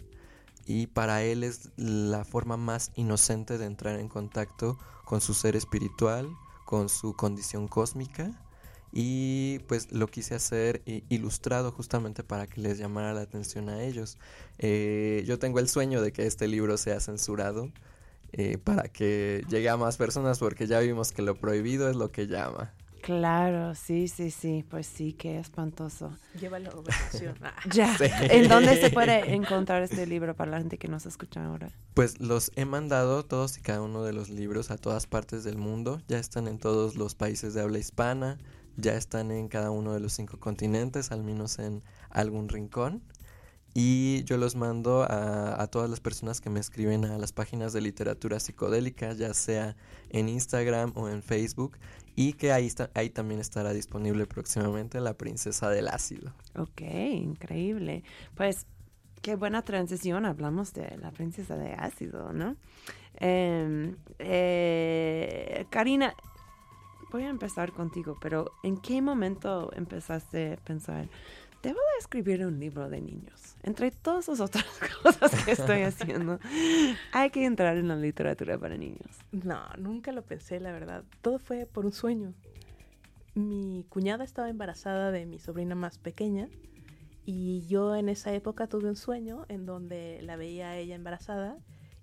[0.65, 5.55] Y para él es la forma más inocente de entrar en contacto con su ser
[5.55, 6.29] espiritual,
[6.65, 8.31] con su condición cósmica.
[8.93, 14.17] Y pues lo quise hacer ilustrado justamente para que les llamara la atención a ellos.
[14.59, 17.71] Eh, yo tengo el sueño de que este libro sea censurado
[18.33, 22.11] eh, para que llegue a más personas porque ya vimos que lo prohibido es lo
[22.11, 22.73] que llama.
[23.01, 24.65] Claro, sí, sí, sí.
[24.69, 26.11] Pues sí, qué espantoso.
[26.37, 27.35] Llévalo a votación.
[27.71, 27.97] Ya.
[27.97, 28.05] Sí.
[28.29, 31.71] ¿En dónde se puede encontrar este libro para la gente que nos escucha ahora?
[31.93, 35.57] Pues los he mandado todos y cada uno de los libros a todas partes del
[35.57, 36.01] mundo.
[36.09, 38.39] Ya están en todos los países de habla hispana.
[38.75, 43.01] ya están en cada uno de los cinco continentes, al menos en algún rincón.
[43.73, 47.73] Y yo los mando a, a, todas las personas que me escriben a las páginas
[47.73, 49.75] de literatura psicodélica, ya sea
[50.09, 51.77] en Instagram o en Facebook.
[52.15, 56.33] Y que ahí, está, ahí también estará disponible próximamente La Princesa del Ácido.
[56.55, 58.03] Ok, increíble.
[58.33, 58.65] Pues
[59.21, 60.25] qué buena transición.
[60.25, 62.55] Hablamos de La Princesa de Ácido, ¿no?
[63.19, 66.15] Eh, eh, Karina,
[67.11, 71.09] voy a empezar contigo, pero ¿en qué momento empezaste a pensar,
[71.61, 73.55] debo de escribir un libro de niños?
[73.63, 74.65] Entre todas las otras
[75.03, 76.39] cosas que estoy haciendo,
[77.11, 79.07] hay que entrar en la literatura para niños.
[79.31, 81.03] No, nunca lo pensé, la verdad.
[81.21, 82.33] Todo fue por un sueño.
[83.35, 86.49] Mi cuñada estaba embarazada de mi sobrina más pequeña
[87.25, 91.57] y yo en esa época tuve un sueño en donde la veía a ella embarazada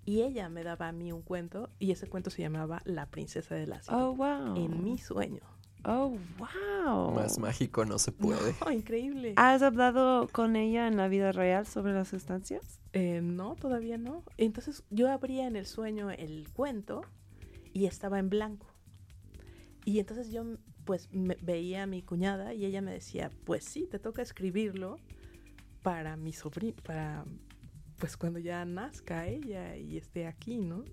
[0.05, 3.55] y ella me daba a mí un cuento y ese cuento se llamaba La princesa
[3.55, 4.11] del ácido.
[4.11, 4.55] Oh, wow.
[4.55, 5.41] En mi sueño.
[5.87, 7.11] Oh, wow.
[7.13, 8.55] Más mágico no se puede.
[8.63, 9.33] No, increíble.
[9.35, 12.79] ¿Has hablado con ella en la vida real sobre las sustancias?
[12.93, 14.23] Eh, no, todavía no.
[14.37, 17.01] Entonces yo abría en el sueño el cuento
[17.73, 18.67] y estaba en blanco.
[19.83, 20.43] Y entonces yo
[20.85, 24.97] pues me veía a mi cuñada y ella me decía, pues sí, te toca escribirlo
[25.83, 27.25] para mi sobrino, para
[27.97, 30.83] pues cuando ya nazca ella y esté aquí, ¿no?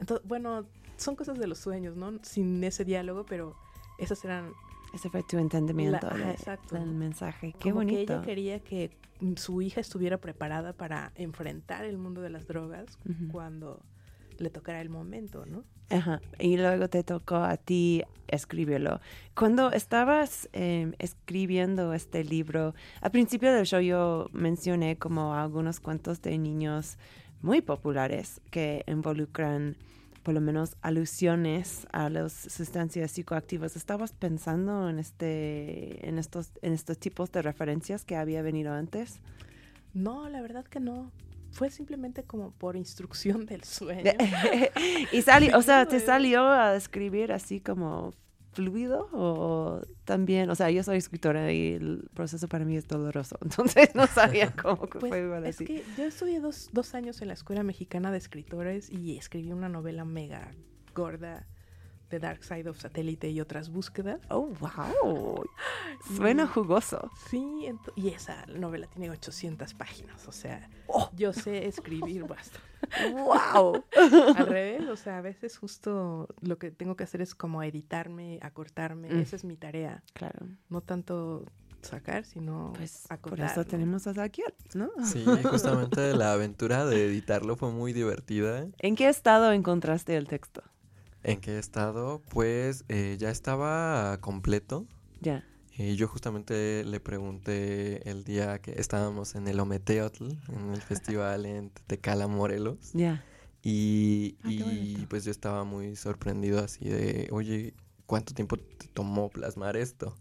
[0.00, 0.66] Entonces, bueno,
[0.96, 2.18] son cosas de los sueños, ¿no?
[2.22, 3.56] Sin ese diálogo, pero
[3.98, 4.52] esas eran...
[4.92, 6.76] Ese fue tu entendimiento La- de- ajá, exacto.
[6.76, 7.52] del mensaje.
[7.58, 8.12] Qué como que bonito.
[8.14, 8.90] ella quería que
[9.36, 12.96] su hija estuviera preparada para enfrentar el mundo de las drogas
[13.32, 13.82] cuando
[14.38, 15.64] le tocara el momento, ¿no?
[15.90, 16.20] Ajá.
[16.38, 19.00] Y luego te tocó a ti escribirlo.
[19.34, 26.22] Cuando estabas eh, escribiendo este libro, al principio del show yo mencioné como algunos cuentos
[26.22, 26.98] de niños
[27.42, 29.76] muy populares que involucran
[30.24, 33.76] por lo menos alusiones a las sustancias psicoactivas.
[33.76, 39.20] ¿Estabas pensando en este, en estos, en estos tipos de referencias que había venido antes?
[39.92, 41.12] No, la verdad que no.
[41.52, 44.12] Fue simplemente como por instrucción del sueño.
[45.12, 48.12] y salió, o sea, ¿te salió a escribir así como
[48.54, 53.36] fluido o también, o sea, yo soy escritora y el proceso para mí es doloroso,
[53.42, 55.64] entonces no sabía cómo Pues, fue igual es así.
[55.64, 59.68] que yo estudié dos, dos años en la Escuela Mexicana de Escritores y escribí una
[59.68, 60.52] novela mega
[60.94, 61.46] gorda
[62.10, 64.20] de Dark Side of Satellite y otras búsquedas.
[64.28, 65.44] Oh, wow.
[66.16, 67.10] Suena jugoso.
[67.30, 71.10] Sí, y esa novela tiene 800 páginas, o sea, Oh.
[71.16, 72.58] yo sé escribir basta.
[73.12, 73.84] Wow.
[74.36, 78.38] Al revés, o sea, a veces justo lo que tengo que hacer es como editarme,
[78.42, 79.18] acortarme, Mm.
[79.20, 80.46] esa es mi tarea, claro.
[80.68, 81.44] no tanto
[81.82, 83.50] sacar, sino Pues por acotar.
[83.50, 83.66] eso ¿no?
[83.66, 84.90] tenemos a Zakiel, ¿no?
[85.04, 88.66] Sí, justamente la aventura de editarlo fue muy divertida.
[88.78, 90.62] ¿En qué estado encontraste el texto?
[91.24, 92.20] ¿En qué estado?
[92.28, 94.86] Pues eh, ya estaba completo.
[95.20, 95.44] Ya.
[95.76, 101.46] Y yo justamente le pregunté el día que estábamos en el Ometeotl, en el festival
[101.46, 102.92] en Tecala, Morelos.
[102.92, 103.24] Ya.
[103.62, 107.72] Y, Ah, y, pues yo estaba muy sorprendido así de, oye,
[108.04, 110.14] ¿cuánto tiempo te tomó plasmar esto?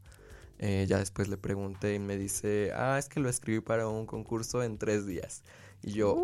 [0.59, 4.05] Eh, ya después le pregunté y me dice, ah, es que lo escribí para un
[4.05, 5.43] concurso en tres días.
[5.81, 6.15] Y yo,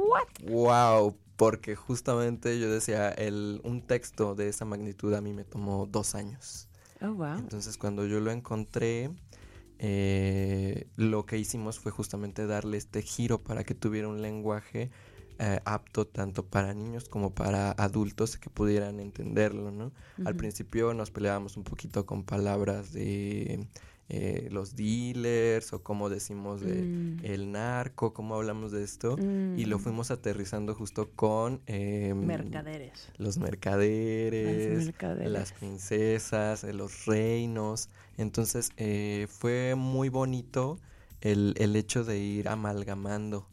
[0.48, 5.88] wow, porque justamente yo decía, el, un texto de esa magnitud a mí me tomó
[5.90, 6.68] dos años.
[7.00, 7.38] Oh, wow.
[7.38, 9.10] Entonces cuando yo lo encontré,
[9.78, 14.92] eh, lo que hicimos fue justamente darle este giro para que tuviera un lenguaje
[15.40, 19.94] eh, apto tanto para niños como para adultos que pudieran entenderlo, ¿no?
[20.26, 23.66] Al principio nos peleábamos un poquito con palabras de
[24.10, 27.26] eh, los dealers o cómo decimos de Mm.
[27.26, 29.18] el narco, cómo hablamos de esto.
[29.56, 29.82] Y lo Mm.
[29.82, 33.10] fuimos aterrizando justo con em, Mercaderes.
[33.18, 35.32] los Las mercaderes, mercaderes.
[35.32, 37.90] las princesas, eh, los reinos.
[38.18, 40.80] Entonces eh, fue muy bonito
[41.22, 43.48] el, el hecho de ir amalgamando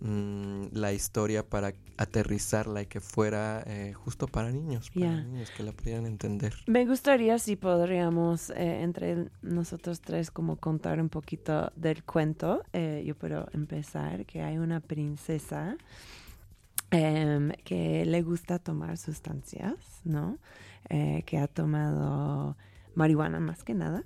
[0.00, 5.62] mm, la historia para aterrizarla y que fuera eh, justo para niños, para niños que
[5.62, 6.54] la pudieran entender.
[6.66, 12.62] Me gustaría si podríamos eh, entre nosotros tres como contar un poquito del cuento.
[12.72, 15.76] Eh, yo puedo empezar que hay una princesa
[16.90, 20.38] em, que le gusta tomar sustancias, ¿no?
[20.88, 22.56] Que ha tomado
[22.94, 24.04] marihuana más que nada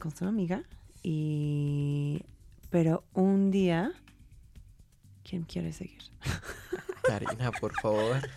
[0.00, 0.64] con su amiga
[1.04, 2.24] y
[2.70, 3.92] pero un día
[5.30, 6.02] ¿quién quiere seguir?
[7.04, 8.16] Karina, por favor.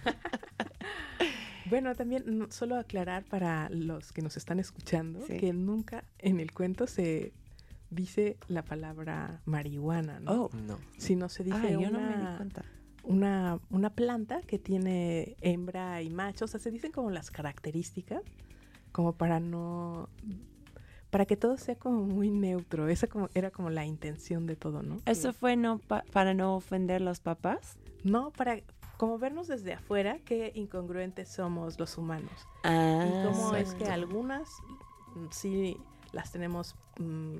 [1.69, 5.37] Bueno, también no- solo aclarar para los que nos están escuchando Sí.
[5.37, 7.33] que nunca en el cuento se
[7.89, 10.31] dice la palabra marihuana, ¿no?
[10.43, 10.77] Oh, No.
[10.97, 12.65] Sino se dice ah, yo no me di una, cuenta.
[13.03, 16.45] una, una planta que tiene hembra y macho.
[16.45, 18.21] O sea, se dicen como las características,
[18.91, 20.09] como para no
[21.13, 22.87] para que todo sea como muy neutro.
[22.87, 24.97] Esa como, era como la intención de todo, ¿no?
[25.05, 27.77] ¿Eso fue no pa- para no ofender a los papás?
[28.03, 28.61] no, para
[28.97, 32.47] como vernos desde afuera qué incongruentes somos los humanos.
[32.63, 33.93] Ah, y cómo es que Exacto.
[33.93, 34.63] algunas
[35.13, 35.77] mm, sí
[36.13, 37.37] las tenemos mm,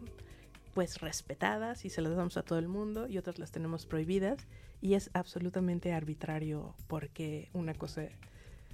[0.76, 4.38] pues respetadas y se las damos a todo el mundo y otras las tenemos prohibidas
[4.82, 8.03] y es absolutamente arbitrario porque una cosa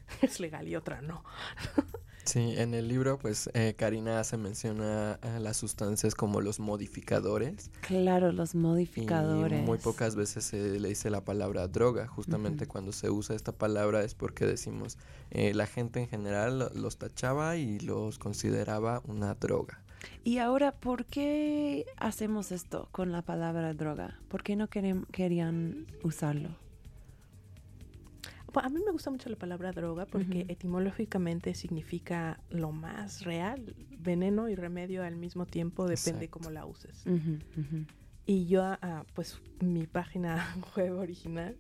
[0.22, 1.24] es legal y otra no.
[2.30, 6.60] Sí, en el libro, pues eh, Karina hace mención a, a las sustancias como los
[6.60, 7.72] modificadores.
[7.82, 9.60] Claro, los modificadores.
[9.60, 12.06] Y muy pocas veces se le dice la palabra droga.
[12.06, 15.00] Justamente cuando se usa esta palabra es porque decimos,
[15.32, 19.82] eh, la gente en general lo- los tachaba y los consideraba una droga.
[20.24, 24.20] Y ahora, ¿por qué hacemos esto con la palabra droga?
[24.30, 26.50] ¿Por qué no querían usarlo?
[28.52, 33.76] Bueno, A mí me gusta mucho la palabra droga porque etimológicamente significa lo más real,
[34.00, 36.40] veneno y remedio al mismo tiempo, depende Exacto.
[36.40, 37.04] cómo la uses.
[38.26, 41.58] Y yo, ah, pues mi página web original,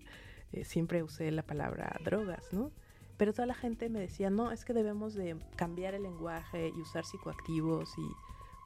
[0.52, 2.72] eh, siempre usé la palabra drogas, ¿no?
[3.18, 6.82] Pero toda la gente me decía, no, es que debemos de cambiar el lenguaje y
[6.82, 8.02] usar psicoactivos y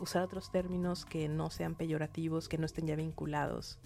[0.03, 3.79] usar otros términos que no sean peyorativos, que no estén ya vinculados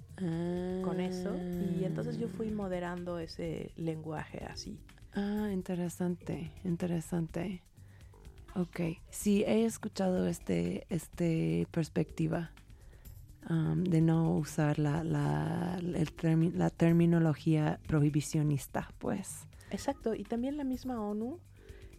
[0.81, 1.39] con eso.
[1.59, 4.79] Y entonces yo fui moderando ese lenguaje así.
[5.13, 7.61] Ah, interesante, interesante.
[8.55, 12.51] Ok, sí, he escuchado este, este perspectiva
[13.49, 19.47] um, de no usar la, la, el termi- la terminología prohibicionista, pues.
[19.69, 21.39] Exacto, y también la misma ONU,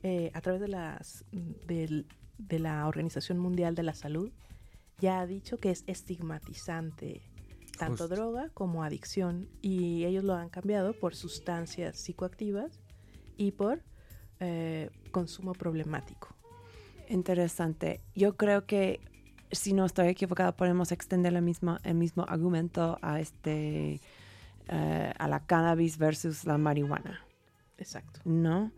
[0.03, 2.07] eh, a través de, las, del-
[2.39, 4.31] de la Organización Mundial de la Salud,
[4.99, 7.23] ya ha dicho que es estigmatizante
[7.79, 8.09] tanto Justo.
[8.09, 12.81] droga como adicción, y ellos lo han cambiado por sustancias psicoactivas
[13.37, 13.83] y por
[14.41, 16.35] eh, consumo problemático.
[17.09, 18.01] Interesante.
[18.15, 19.01] Yo creo que,
[19.53, 24.01] si no estoy equivocada, podemos extender la misma, el mismo argumento a este
[24.69, 27.21] eh, a la cannabis versus la marihuana.
[27.79, 28.21] Exacto.
[28.25, 28.71] ¿No?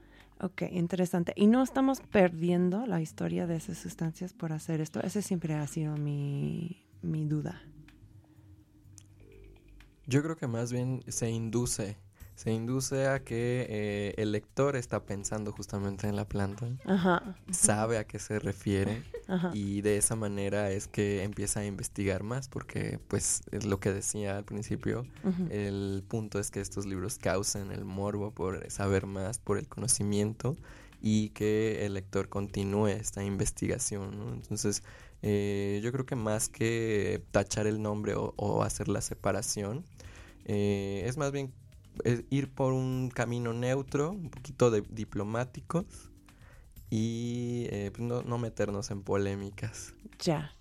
[0.42, 1.34] Ok, interesante.
[1.36, 5.02] Y no estamos perdiendo la historia de esas sustancias por hacer esto.
[5.02, 7.60] Esa siempre ha sido mi, mi duda.
[10.06, 11.98] Yo creo que más bien se induce,
[12.40, 17.98] se induce a que eh, el lector está pensando justamente en la planta, Ajá, sabe
[17.98, 19.50] a qué se refiere ajá.
[19.52, 23.92] y de esa manera es que empieza a investigar más porque pues es lo que
[23.92, 25.06] decía al principio,
[25.50, 30.56] el punto es que estos libros causen el morbo por saber más, por el conocimiento
[31.02, 34.32] y que el lector continúe esta investigación, ¿no?
[34.32, 34.82] Entonces,
[35.20, 39.84] eh, yo creo que más que tachar el nombre o, o hacer la separación,
[40.46, 41.52] eh, es más bien
[42.30, 46.10] ir por un camino neutro, un poquito de diplomáticos
[46.90, 49.94] y eh, pues, no, no meternos en polémicas.
[50.18, 50.52] Ya,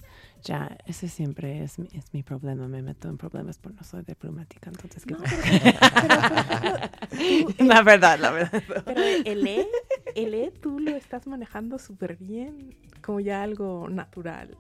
[0.43, 0.77] ya.
[0.85, 2.67] Ese siempre es mi, es mi problema.
[2.67, 4.69] Me meto en problemas por no soy diplomática.
[4.69, 5.41] Entonces, ¿qué No, pero,
[7.57, 8.63] pero, la verdad, la verdad.
[8.85, 9.67] Pero el E,
[10.15, 14.55] el E tú lo estás manejando súper bien, como ya algo natural.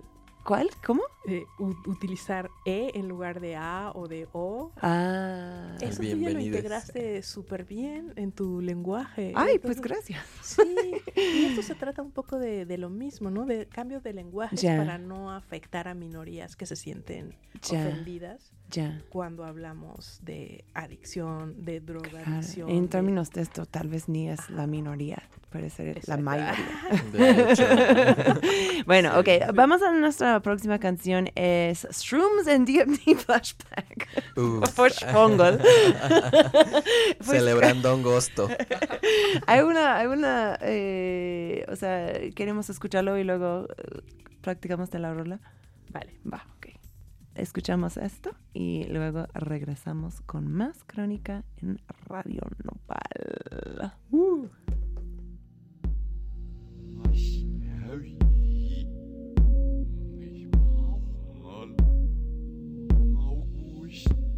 [0.49, 0.71] ¿Cuál?
[0.83, 1.03] ¿Cómo?
[1.27, 1.45] Eh,
[1.85, 4.71] utilizar E en lugar de A o de O.
[4.81, 5.75] Ah.
[5.79, 9.31] Eso tú ya lo integraste súper bien en tu lenguaje.
[9.35, 10.25] Ay, pues gracias.
[10.41, 10.63] Sí,
[11.15, 13.45] y esto se trata un poco de, de lo mismo, ¿no?
[13.45, 17.35] De cambio de lenguaje para no afectar a minorías que se sienten
[17.69, 17.85] Ya.
[17.87, 19.01] ofendidas Ya.
[19.09, 21.99] cuando hablamos de adicción, de Claro.
[22.01, 22.69] drogadicción.
[22.69, 26.23] En de- términos de esto, tal vez ni es la minoría, puede ser la Exacto.
[26.23, 26.55] mayoría.
[27.11, 27.63] De hecho,
[28.85, 29.51] bueno, Sí, ok, sí.
[29.55, 34.07] vamos a nuestra próxima canción, es Shrooms and DMT Flashback.
[34.75, 35.59] Por Schwongel.
[37.17, 38.47] Pues- Celebrando agosto.
[39.47, 44.01] hay una, hay una, eh, o sea, queremos escucharlo y luego eh,
[44.41, 45.39] practicamos de la rola.
[45.91, 46.13] Vale.
[46.31, 46.45] Va.
[47.39, 53.93] Escuchamos esto y luego regresamos con más crónica en Radio Nopal.
[63.89, 64.28] Find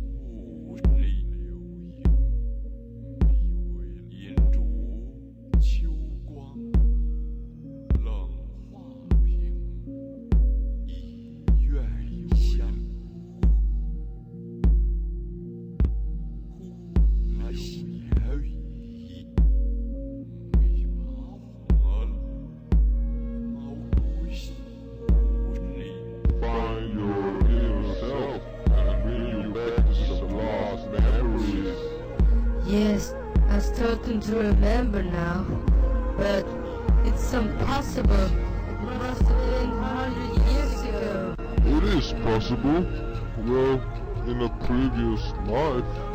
[34.11, 35.45] I'm to remember now,
[36.17, 36.45] but
[37.05, 38.25] it's impossible.
[38.25, 40.37] It must have been hundred
[41.65, 42.85] It is possible.
[43.47, 43.81] Well,
[44.27, 46.10] in a previous life.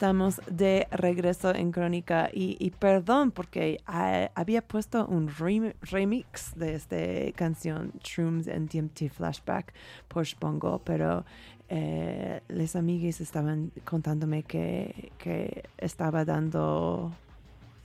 [0.00, 6.54] Estamos de regreso en Crónica y, y perdón porque ah, había puesto un rem- remix
[6.56, 6.96] de esta
[7.36, 9.74] canción Shrooms en TMT Flashback
[10.08, 11.26] por Spongo, pero
[11.68, 17.12] eh, les amigues estaban contándome que, que estaba dando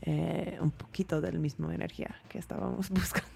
[0.03, 3.29] eh, un poquito del mismo energía que estábamos buscando.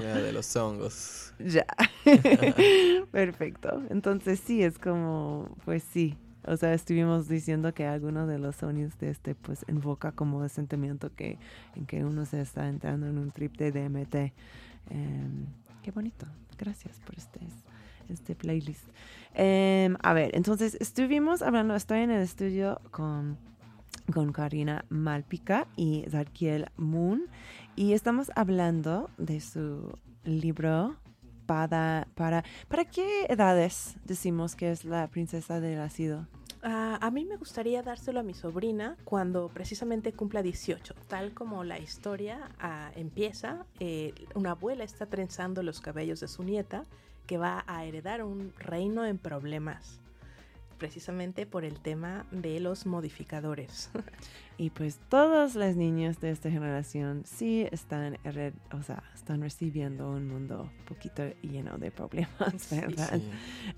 [0.00, 1.34] Ya, de los hongos.
[1.38, 1.66] Ya.
[3.12, 3.82] Perfecto.
[3.90, 6.16] Entonces sí, es como, pues sí.
[6.46, 10.50] O sea, estuvimos diciendo que algunos de los sonidos de este, pues, invoca como el
[10.50, 11.38] sentimiento que,
[11.74, 14.14] en que uno se está entrando en un trip de DMT.
[14.90, 15.46] Em,
[15.82, 16.26] qué bonito.
[16.58, 17.40] Gracias por este,
[18.08, 18.84] este playlist.
[19.34, 23.36] Em, a ver, entonces estuvimos hablando, estoy en el estudio con,
[24.12, 27.24] con Karina Malpica y Zarkiel Moon
[27.74, 30.96] y estamos hablando de su libro
[31.46, 36.26] para, para, ¿para qué edades decimos que es la princesa del ácido?
[36.62, 40.94] Ah, a mí me gustaría dárselo a mi sobrina cuando precisamente cumpla 18.
[41.06, 46.42] Tal como la historia ah, empieza, eh, una abuela está trenzando los cabellos de su
[46.42, 46.84] nieta
[47.26, 50.00] que va a heredar un reino en problemas.
[50.78, 53.90] Precisamente por el tema de los modificadores.
[54.58, 58.18] Y pues todos los niños de esta generación sí están,
[58.72, 63.20] o sea, están recibiendo un mundo un poquito lleno de problemas, ¿verdad?
[63.20, 63.30] Sí.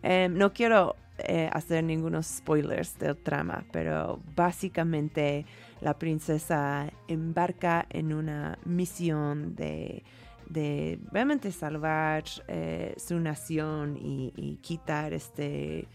[0.05, 5.47] Em, no quiero eh, hacer ningunos spoilers del trama, pero básicamente
[5.81, 10.05] la princesa embarca en una misión de,
[10.49, 15.89] de realmente salvar eh, su nación y, y quitar este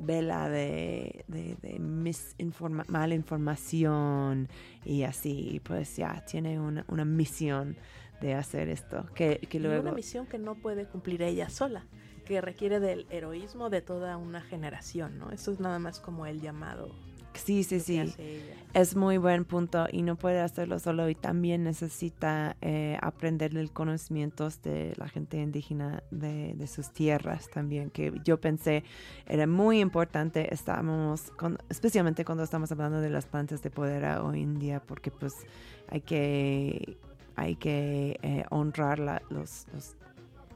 [0.00, 4.48] vela de, de, de misinforma- mala información
[4.84, 7.76] y así, pues ya tiene una, una misión
[8.20, 9.82] de hacer esto, que, que luego...
[9.82, 11.86] una misión que no puede cumplir ella sola,
[12.24, 15.30] que requiere del heroísmo de toda una generación, ¿no?
[15.30, 16.90] Eso es nada más como el llamado.
[17.44, 17.98] Sí, sí, sí.
[18.74, 23.70] Es muy buen punto y no puede hacerlo solo y también necesita eh, aprender el
[23.72, 28.84] conocimientos de la gente indígena de, de sus tierras también, que yo pensé
[29.26, 34.22] era muy importante, estábamos, con- especialmente cuando estamos hablando de las plantas de poder a-
[34.22, 35.34] hoy en día, porque pues
[35.88, 36.98] hay que,
[37.36, 39.96] hay que eh, honrar la, los, los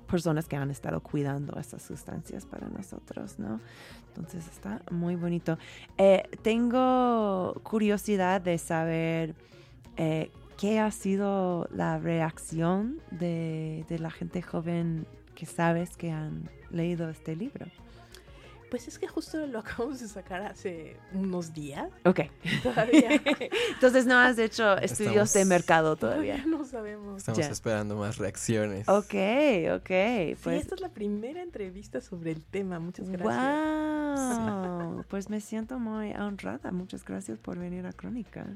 [0.07, 3.59] personas que han estado cuidando esas sustancias para nosotros, ¿no?
[4.14, 5.58] Entonces está muy bonito.
[5.96, 9.34] Eh, tengo curiosidad de saber
[9.96, 16.50] eh, qué ha sido la reacción de, de la gente joven que sabes que han
[16.70, 17.66] leído este libro.
[18.72, 21.90] Pues es que justo lo acabamos de sacar hace unos días.
[22.06, 22.20] Ok.
[22.62, 23.10] Todavía,
[23.74, 26.56] Entonces no has hecho estudios de mercado todavía todavía.
[26.58, 27.18] no sabemos.
[27.18, 27.50] Estamos Ya.
[27.50, 28.88] esperando más reacciones.
[28.88, 29.12] Ok,
[29.76, 29.88] ok.
[29.90, 32.78] Sí, Pues esta es la primera entrevista sobre el tema.
[32.78, 34.38] Muchas gracias.
[34.38, 36.72] Wow, pues me siento muy honrada.
[36.72, 38.46] Muchas gracias por venir a Crónica.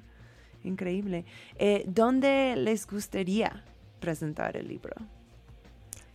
[0.64, 1.26] Increíble.
[1.56, 3.62] Eh, ¿Dónde les gustaría
[4.00, 4.94] presentar el libro?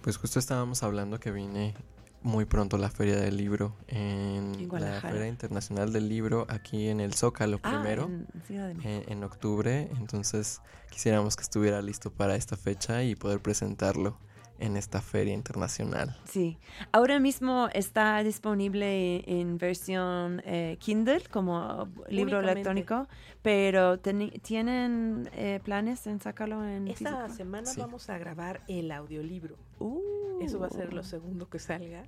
[0.02, 1.76] Pues justo estábamos hablando que viene
[2.24, 5.02] muy pronto la Feria del Libro en, En la.
[5.02, 8.10] Feria Internacional del Libro aquí en el Zócalo primero.
[8.10, 8.14] Ah,
[8.50, 8.90] en México.
[8.90, 14.18] en, en octubre, entonces quisiéramos que estuviera listo para esta fecha y poder presentarlo
[14.62, 16.16] en esta feria internacional.
[16.26, 16.58] Sí.
[16.92, 22.52] Ahora mismo está disponible en versión eh, Kindle como libro Únicamente.
[22.52, 23.08] electrónico,
[23.42, 27.38] pero ¿tienen eh, planes en sacarlo en Esta físico?
[27.38, 27.80] semana Sí.
[27.82, 29.58] vamos a grabar el audiolibro.
[29.80, 30.00] Uh.
[30.42, 32.04] Eso va a ser lo segundo que salga.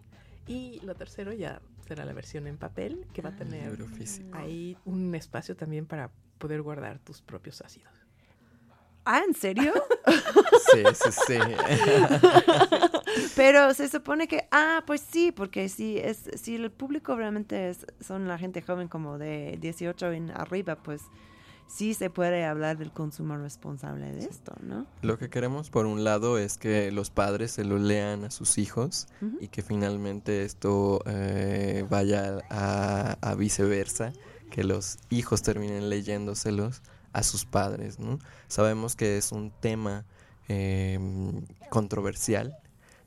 [0.47, 4.37] Y lo tercero ya será la versión en papel, que va a tener Libro físico.
[4.37, 8.02] ahí un espacio también para poder guardar tus propios ácidos.
[9.05, 9.73] Ah, ¿en serio?
[10.73, 11.37] Sí, sí, sí.
[13.35, 17.85] Pero se supone que, ah, pues sí, porque si es, si el público realmente es,
[18.01, 21.03] son la gente joven como de 18 en arriba, pues
[21.67, 24.87] sí se puede hablar del consumo responsable de esto, ¿no?
[25.03, 28.57] Lo que queremos por un lado es que los padres se lo lean a sus
[28.57, 29.07] hijos
[29.39, 34.11] y que finalmente esto eh, vaya a, a viceversa,
[34.49, 36.81] que los hijos terminen leyéndoselos
[37.13, 38.19] a sus padres, ¿no?
[38.47, 40.05] Sabemos que es un tema
[40.49, 40.99] eh,
[41.69, 42.57] controversial,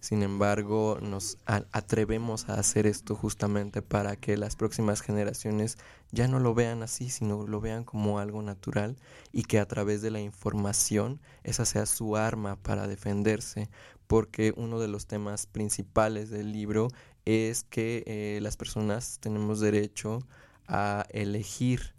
[0.01, 5.79] sin embargo nos atrevemos a hacer esto justamente para que las próximas generaciones
[6.13, 8.97] ya no lo vean así, sino lo vean como algo natural
[9.33, 13.69] y que a través de la información esa sea su arma para defenderse,
[14.07, 16.89] porque uno de los temas principales del libro
[17.25, 20.21] es que eh, las personas tenemos derecho
[20.69, 21.96] a elegir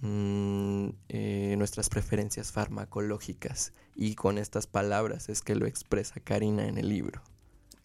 [0.00, 6.78] mm, eh, nuestras preferencias farmacológicas y con estas palabras es que lo expresa Karina en
[6.78, 7.22] el libro,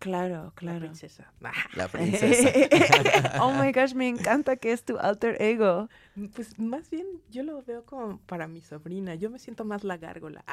[0.03, 0.79] Claro, La claro.
[0.81, 1.31] princesa.
[1.75, 2.49] la princesa.
[3.41, 5.87] oh my gosh, me encanta que es tu alter ego.
[6.35, 9.15] Pues más bien yo lo veo como para mi sobrina.
[9.15, 10.43] Yo me siento más la gárgola.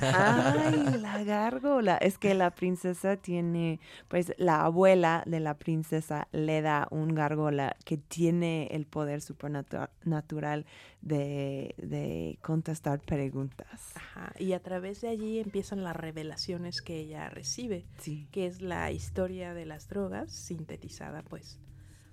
[0.00, 1.96] Ay, la gárgola.
[1.98, 7.76] Es que la princesa tiene, pues la abuela de la princesa le da un gárgola
[7.84, 10.66] que tiene el poder supernatural
[11.02, 13.92] de, de contestar preguntas.
[13.94, 14.32] Ajá.
[14.38, 18.28] Y a través de allí empiezan las revelaciones que ella recibe, Sí.
[18.32, 21.58] que es la historia de las drogas sintetizada, pues,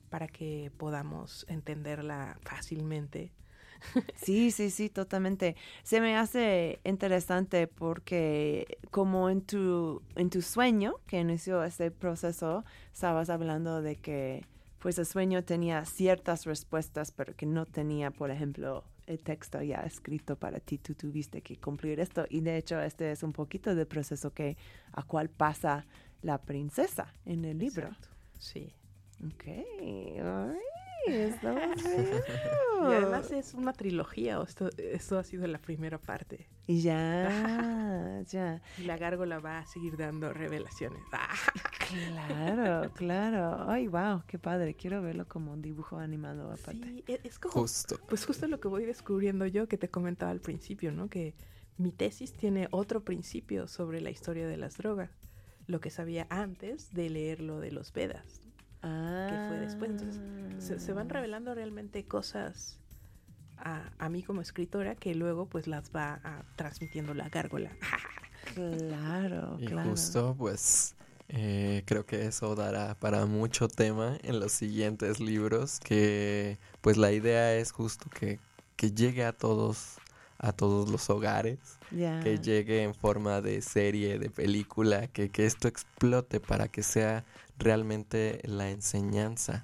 [0.10, 3.32] para que podamos entenderla fácilmente.
[4.16, 5.56] Sí, sí, sí, totalmente.
[5.84, 12.64] Se me hace interesante porque como en tu, en tu sueño que inició este proceso,
[12.94, 14.46] estabas hablando de que
[14.80, 19.82] pues el sueño tenía ciertas respuestas, pero que no tenía, por ejemplo, el texto ya
[19.82, 20.78] escrito para ti.
[20.78, 22.26] Tú tuviste que cumplir esto.
[22.30, 24.58] Y de hecho, este es un poquito del proceso que
[24.92, 25.86] a cual pasa
[26.22, 27.88] la princesa en el libro.
[27.88, 28.10] Exacto.
[28.38, 28.74] Sí.
[29.26, 29.46] Ok.
[31.08, 31.64] Estamos
[32.84, 36.50] Y además es una trilogía, o esto, esto ha sido la primera parte.
[36.68, 38.62] Y ya, ya.
[38.78, 41.02] Y la gárgola va a seguir dando revelaciones.
[41.94, 43.70] Claro, claro.
[43.70, 44.74] Ay, wow, qué padre.
[44.74, 46.82] Quiero verlo como un dibujo animado aparte.
[46.88, 48.00] Sí, e- es como Justo.
[48.08, 51.08] Pues justo lo que voy descubriendo yo que te comentaba al principio, ¿no?
[51.10, 51.36] Que
[51.78, 55.12] mi tesis tiene otro principio sobre la historia de las drogas,
[55.68, 58.42] lo que sabía antes de leer lo de los Vedas,
[58.84, 59.28] Ah.
[59.30, 59.92] que fue después.
[59.92, 60.22] Entonces
[60.64, 62.80] se, se van revelando realmente cosas
[63.58, 67.72] a, a mí como escritora que luego pues las va a- transmitiendo la gárgola.
[68.54, 69.90] Claro, Y claro.
[69.90, 70.96] justo pues
[71.30, 77.12] eh, creo que eso dará para mucho tema en los siguientes libros que pues la
[77.12, 78.40] idea es justo que,
[78.76, 79.96] que llegue a todos
[80.44, 81.58] a todos los hogares
[81.90, 87.24] que llegue en forma de serie, de película, que, que esto explote para que sea
[87.58, 89.64] realmente la enseñanza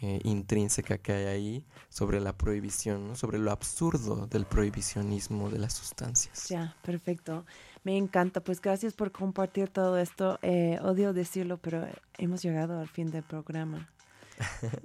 [0.00, 3.16] eh, intrínseca que hay ahí sobre la prohibición, ¿no?
[3.16, 6.48] sobre lo absurdo del prohibicionismo de las sustancias.
[6.48, 7.44] Ya, perfecto.
[7.82, 8.40] Me encanta.
[8.40, 10.38] Pues gracias por compartir todo esto.
[10.42, 11.86] Eh, odio decirlo, pero
[12.18, 13.88] hemos llegado al fin del programa.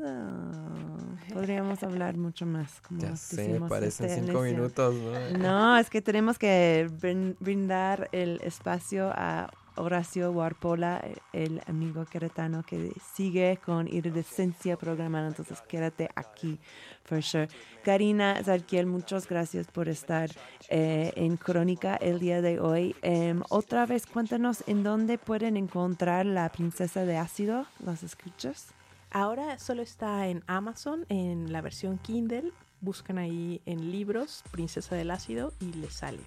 [0.03, 0.97] Ah,
[1.33, 2.81] podríamos hablar mucho más.
[2.81, 4.57] Como Ya sé, decimos parecen este cinco inicio.
[4.57, 4.95] minutos,
[5.33, 5.37] ¿no?
[5.39, 12.63] No, es que tenemos que brin- brindar el espacio a Horacio Warpola, el amigo queretano
[12.63, 15.27] que sigue con Iridescencia programada.
[15.27, 16.57] Entonces, quédate aquí,
[17.03, 17.47] for sure.
[17.83, 20.31] Karina Zarquiel, muchas gracias por estar
[20.69, 22.95] eh, en Crónica el día de hoy.
[23.03, 27.67] Em, otra vez, cuéntanos en dónde pueden encontrar la princesa de ácido.
[27.85, 28.73] ¿Las escuchas?
[29.11, 32.51] Ahora solo está en Amazon en la versión Kindle.
[32.81, 36.19] Buscan ahí en libros Princesa del Ácido y les sale.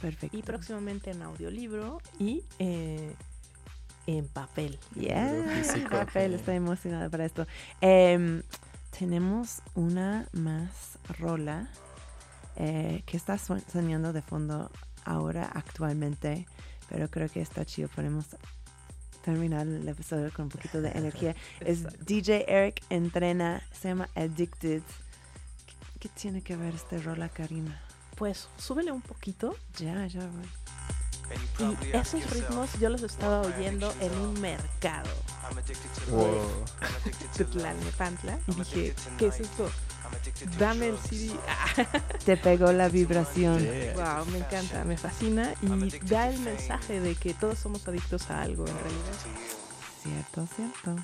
[0.00, 0.36] Perfecto.
[0.36, 3.14] Y próximamente en audiolibro y eh,
[4.06, 4.78] en papel.
[4.94, 5.90] Yeah, físico.
[5.90, 7.46] papel, estoy emocionada para esto.
[7.80, 8.42] Em,
[8.96, 11.68] tenemos una más rola
[12.56, 14.70] eh, que está sonando de fondo
[15.04, 16.46] ahora actualmente,
[16.88, 17.88] pero creo que está chido.
[17.88, 18.26] Podemos
[19.32, 21.36] terminar el episodio con un poquito de energía.
[21.60, 24.80] Es DJ Eric Entrena, se llama Addicted.
[25.66, 27.78] ¿Qué, qué tiene que ver este rola, Karina?
[28.16, 29.54] Pues súbele un poquito.
[29.76, 30.48] Ya, ya voy.
[31.58, 35.10] Y esos ritmos yo los estaba oyendo en un mercado
[36.08, 36.64] Wow.
[37.36, 39.70] de Tlalnepantla y dije, ¿qué es esto?
[40.58, 41.32] Dame el CD.
[42.24, 43.66] Te pegó la vibración.
[43.94, 48.42] wow, me encanta, me fascina y da el mensaje de que todos somos adictos a
[48.42, 49.14] algo en realidad.
[50.02, 50.96] Cierto, cierto.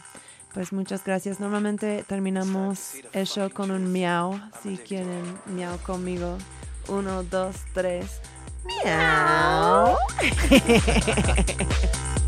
[0.54, 1.40] Pues muchas gracias.
[1.40, 4.40] Normalmente terminamos el show con un miau.
[4.62, 6.38] Si quieren miau conmigo.
[6.86, 8.20] Uno, dos, tres.
[8.64, 9.96] Miau.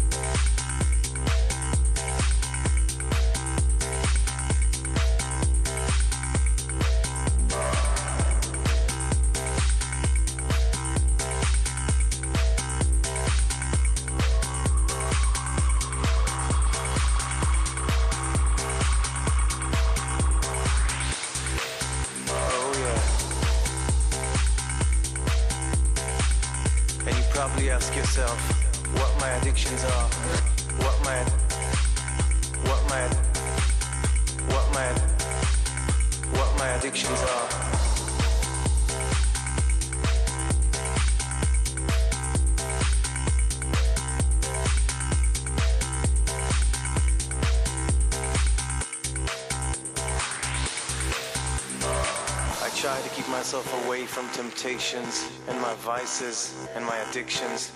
[54.66, 57.70] temptations and my vices and my addictions,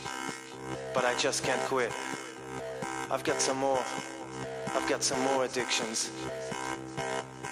[0.93, 1.93] but I just can't quit.
[3.13, 3.79] I've got some more.
[4.75, 6.11] I've got some more addictions.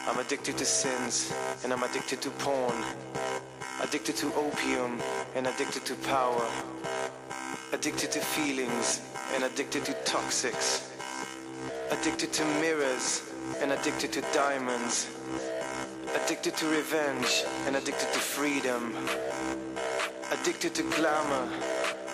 [0.09, 1.33] I'm addicted to sins
[1.63, 2.83] and I'm addicted to porn.
[3.81, 5.01] Addicted to opium
[5.37, 6.45] and addicted to power.
[7.73, 9.03] Addicted to feelings
[9.35, 10.91] and addicted to toxics.
[11.93, 13.23] Addicted to mirrors
[13.61, 15.18] and addicted to diamonds.
[16.15, 18.95] Addicted to revenge and addicted to freedom.
[20.33, 21.49] Addicted to glamour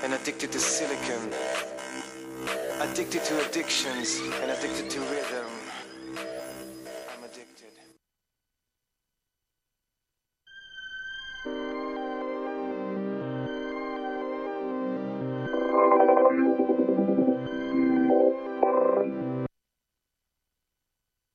[0.03, 1.33] and addicted to silicon.
[2.81, 5.64] Addicted to addictions and addicted to rhythm.